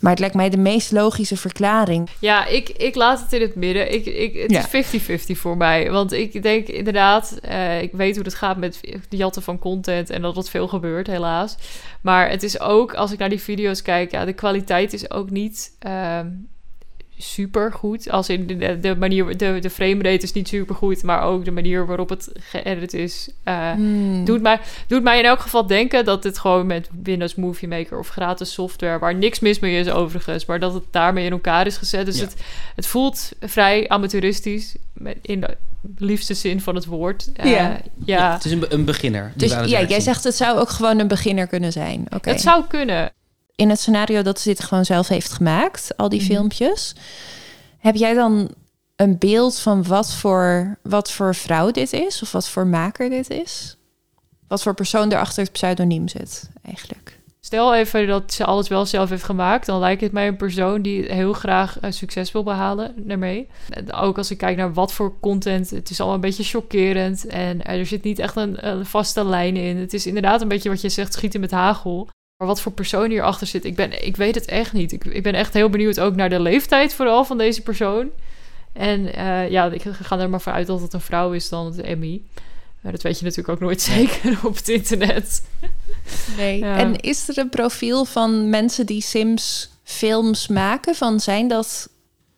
[0.00, 2.08] Maar het lijkt mij de meest logische verklaring.
[2.18, 3.92] Ja, ik, ik laat het in het midden.
[3.92, 4.66] Ik, ik, het Ja.
[4.72, 5.90] is 50-50 voor mij.
[5.90, 8.78] Want ik denk inderdaad, eh, ik weet hoe het gaat met
[9.08, 11.56] de jatten van content en dat wat veel gebeurt, helaas.
[12.00, 15.30] Maar het is ook, als ik naar die video's kijk, ja, de kwaliteit is ook
[15.30, 16.26] niet ehm,
[17.18, 18.10] super goed.
[18.10, 21.44] Als in de, de manier, de, de frame rate is niet super goed, maar ook
[21.44, 23.28] de manier waarop het geëdit is.
[23.44, 24.24] eh, Hmm.
[24.24, 27.98] doet, mij, doet mij in elk geval denken dat dit gewoon met Windows Movie Maker
[27.98, 31.66] of gratis software, waar niks mis mee is overigens, maar dat het daarmee in elkaar
[31.66, 32.06] is gezet.
[32.06, 32.24] Dus Ja.
[32.24, 32.34] het,
[32.74, 35.56] het voelt vrij amateuristisch, met- in de
[36.04, 37.30] liefste zin van het woord.
[37.36, 37.80] Eh, Ja.
[38.04, 38.32] ja.
[38.32, 39.32] Het is een, een beginner.
[39.36, 42.06] Dus het ja, jij zegt het zou ook gewoon een beginner kunnen zijn.
[42.14, 42.30] Oké.
[42.30, 43.10] Het zou kunnen.
[43.56, 46.28] In het scenario dat ze dit gewoon zelf heeft gemaakt, al die Mhm.
[46.28, 46.94] filmpjes.
[47.78, 48.50] Heb jij dan
[48.96, 52.22] een beeld van wat voor, wat voor vrouw dit is?
[52.22, 53.76] Of wat voor maker dit is?
[54.48, 57.18] Wat voor persoon er achter het pseudoniem zit, eigenlijk?
[57.40, 60.82] Stel even dat ze alles wel zelf heeft gemaakt, dan lijkt het mij een persoon
[60.82, 63.48] die heel graag eh, succes wil behalen daarmee.
[63.70, 67.26] En Ook als ik kijk naar wat voor content, het is allemaal een beetje chockerend
[67.26, 69.76] en er zit niet echt een, een vaste lijn in.
[69.76, 72.08] Het is inderdaad een beetje wat je zegt, schieten met hagel.
[72.44, 74.92] Maar wat voor persoon hierachter zit, ik, ben, ik weet het echt niet.
[74.92, 78.08] Ik, ik ben echt heel benieuwd ook naar de leeftijd vooral van deze persoon.
[78.72, 81.80] En eh, ja, ik ga er maar vanuit dat het een vrouw is dan het
[81.80, 82.22] Emmy.
[82.80, 85.42] Maar dat weet je natuurlijk ook nooit zeker op het internet.
[86.36, 86.58] Nee.
[86.58, 86.76] Ja.
[86.76, 90.94] En is er een profiel van mensen die Sims films maken?
[90.94, 91.88] Van zijn dat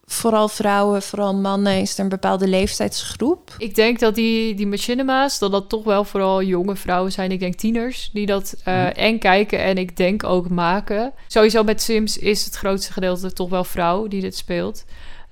[0.06, 1.80] vooral vrouwen, vooral mannen?
[1.80, 3.54] Is er een bepaalde leeftijdsgroep?
[3.58, 7.32] Ik denk dat die, die machinema's, dat dat toch wel vooral jonge vrouwen zijn.
[7.32, 11.12] Ik denk tieners die dat eh, en kijken en ik denk ook maken.
[11.26, 14.84] Sowieso met Sims is het grootste gedeelte toch wel vrouw die dit speelt.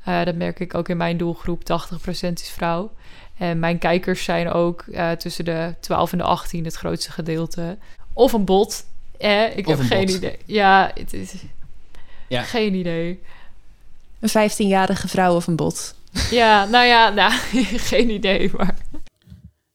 [0.05, 1.62] Eh, dat merk ik ook in mijn doelgroep.
[1.64, 2.91] 80% is vrouw.
[3.39, 7.79] En mijn kijkers zijn ook eh, tussen de 12 en de 18 het grootste gedeelte.
[8.12, 8.85] Of een bot.
[9.18, 10.14] Eh, ik Of heb een geen bot.
[10.14, 10.39] idee.
[10.45, 11.33] Ja, het is
[12.29, 12.43] Ja.
[12.43, 13.20] geen idee.
[14.25, 15.95] Een 15-jarige vrouw of een bot?
[16.31, 17.33] Ja, nou ja, nou,
[17.91, 18.51] geen idee.
[18.57, 18.77] Maar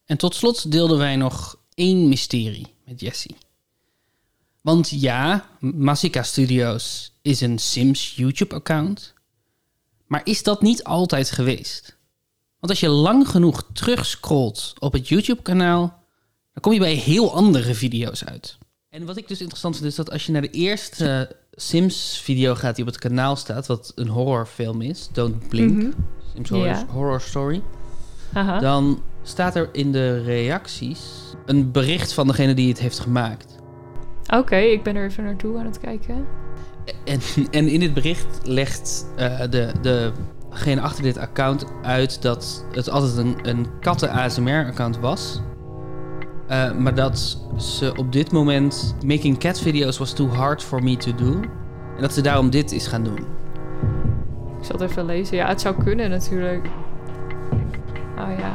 [0.06, 3.36] En tot slot deelden wij nog één mysterie met Jessie.
[4.60, 9.14] Want ja, Masika Studios is een Sims YouTube-account.
[10.06, 11.96] Maar is dat niet altijd geweest?
[12.58, 16.04] Want als je lang genoeg terugscrollt op het YouTube-kanaal,
[16.52, 18.58] dan kom je bij heel andere video's uit.
[18.88, 22.74] En wat ik dus interessant vind, is dat als je naar de eerste Sims-video gaat
[22.76, 25.90] die op het kanaal staat, wat een horrorfilm is, Don't Blink, Mhm.
[26.42, 27.62] Sims horror, Story,
[28.32, 28.58] Aha.
[28.58, 31.00] dan staat er in de reacties
[31.46, 33.58] een bericht van degene die het heeft gemaakt.
[34.34, 36.26] Oké, ik ben er even naartoe aan het kijken.
[37.04, 42.90] En, en in dit bericht legt eh, de, degene achter dit account uit dat het
[42.90, 45.40] altijd een, een katten-ASMR-account was.
[46.50, 50.96] Eh, maar dat ze op dit moment making cat videos was too hard for me
[50.96, 51.40] to do.
[51.96, 53.18] En dat ze daarom dit is gaan doen.
[54.58, 55.36] Ik zal het even lezen.
[55.36, 56.66] Ja, het zou kunnen natuurlijk.
[58.18, 58.52] Oh ja.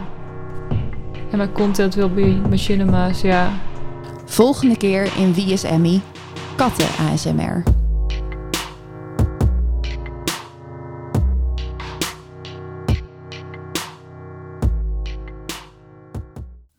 [1.31, 3.49] En my content will be machinima's, ja.
[4.25, 6.01] Volgende keer in Wie is Emmy?
[6.55, 7.63] Katten ASMR.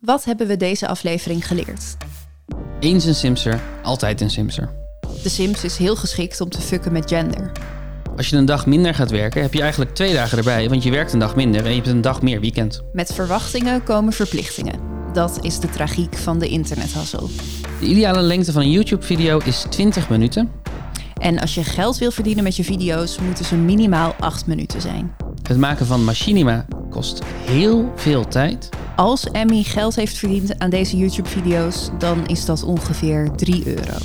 [0.07, 1.97] Wat hebben we deze aflevering geleerd?
[2.79, 4.69] Eens een Simser, altijd een Simser.
[5.23, 7.51] De Sims is heel geschikt om te fucken met gender.
[8.17, 10.91] Als je een dag minder gaat werken, heb je eigenlijk twee dagen erbij, want je
[10.91, 12.81] werkt een dag minder en je hebt een dag meer weekend.
[12.93, 14.79] Met verwachtingen komen verplichtingen.
[15.13, 17.29] Dat is de tragiek van de internethassel.
[17.79, 20.51] De ideale lengte van een YouTube-video is 20 minuten.
[21.13, 25.15] En als je geld wil verdienen met je video's, moeten ze minimaal 8 minuten zijn.
[25.43, 28.69] Het maken van machinima kost heel veel tijd.
[28.97, 33.97] Als Emmy geld heeft verdiend aan deze YouTube-video's, dan is dat ongeveer 3 euro.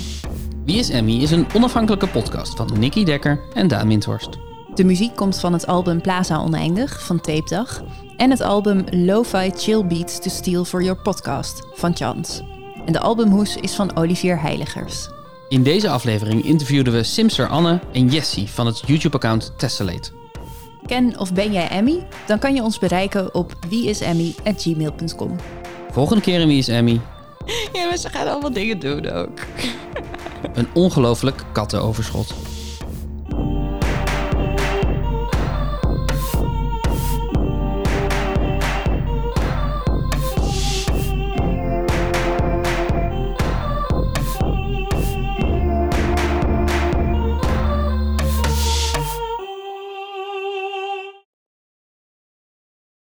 [0.65, 4.29] Wie is Emmy is een onafhankelijke podcast van Nicky Dekker en Daan Windhorst.
[4.75, 7.83] De muziek komt van het album Plaza Oneindig van Tape Dag
[8.17, 12.43] en het album Lo-Fi Chill Beats to Steal for Your Podcast van Chance.
[12.85, 15.09] En de albumhoes is van Olivier Heiligers.
[15.49, 20.22] In deze aflevering interviewden we Simser Anne en Jessie van het YouTube-account Tessellate.
[20.85, 22.05] Ken of ben jij Emmy?
[22.27, 25.35] Dan kan je ons bereiken op wieisemmy.gmail.com.
[25.91, 26.99] Volgende keer in Wie is Emmy?
[27.73, 29.39] Ja, maar ze gaan allemaal dingen doen ook.
[30.53, 32.33] Een ongelooflijk kattenoverschot.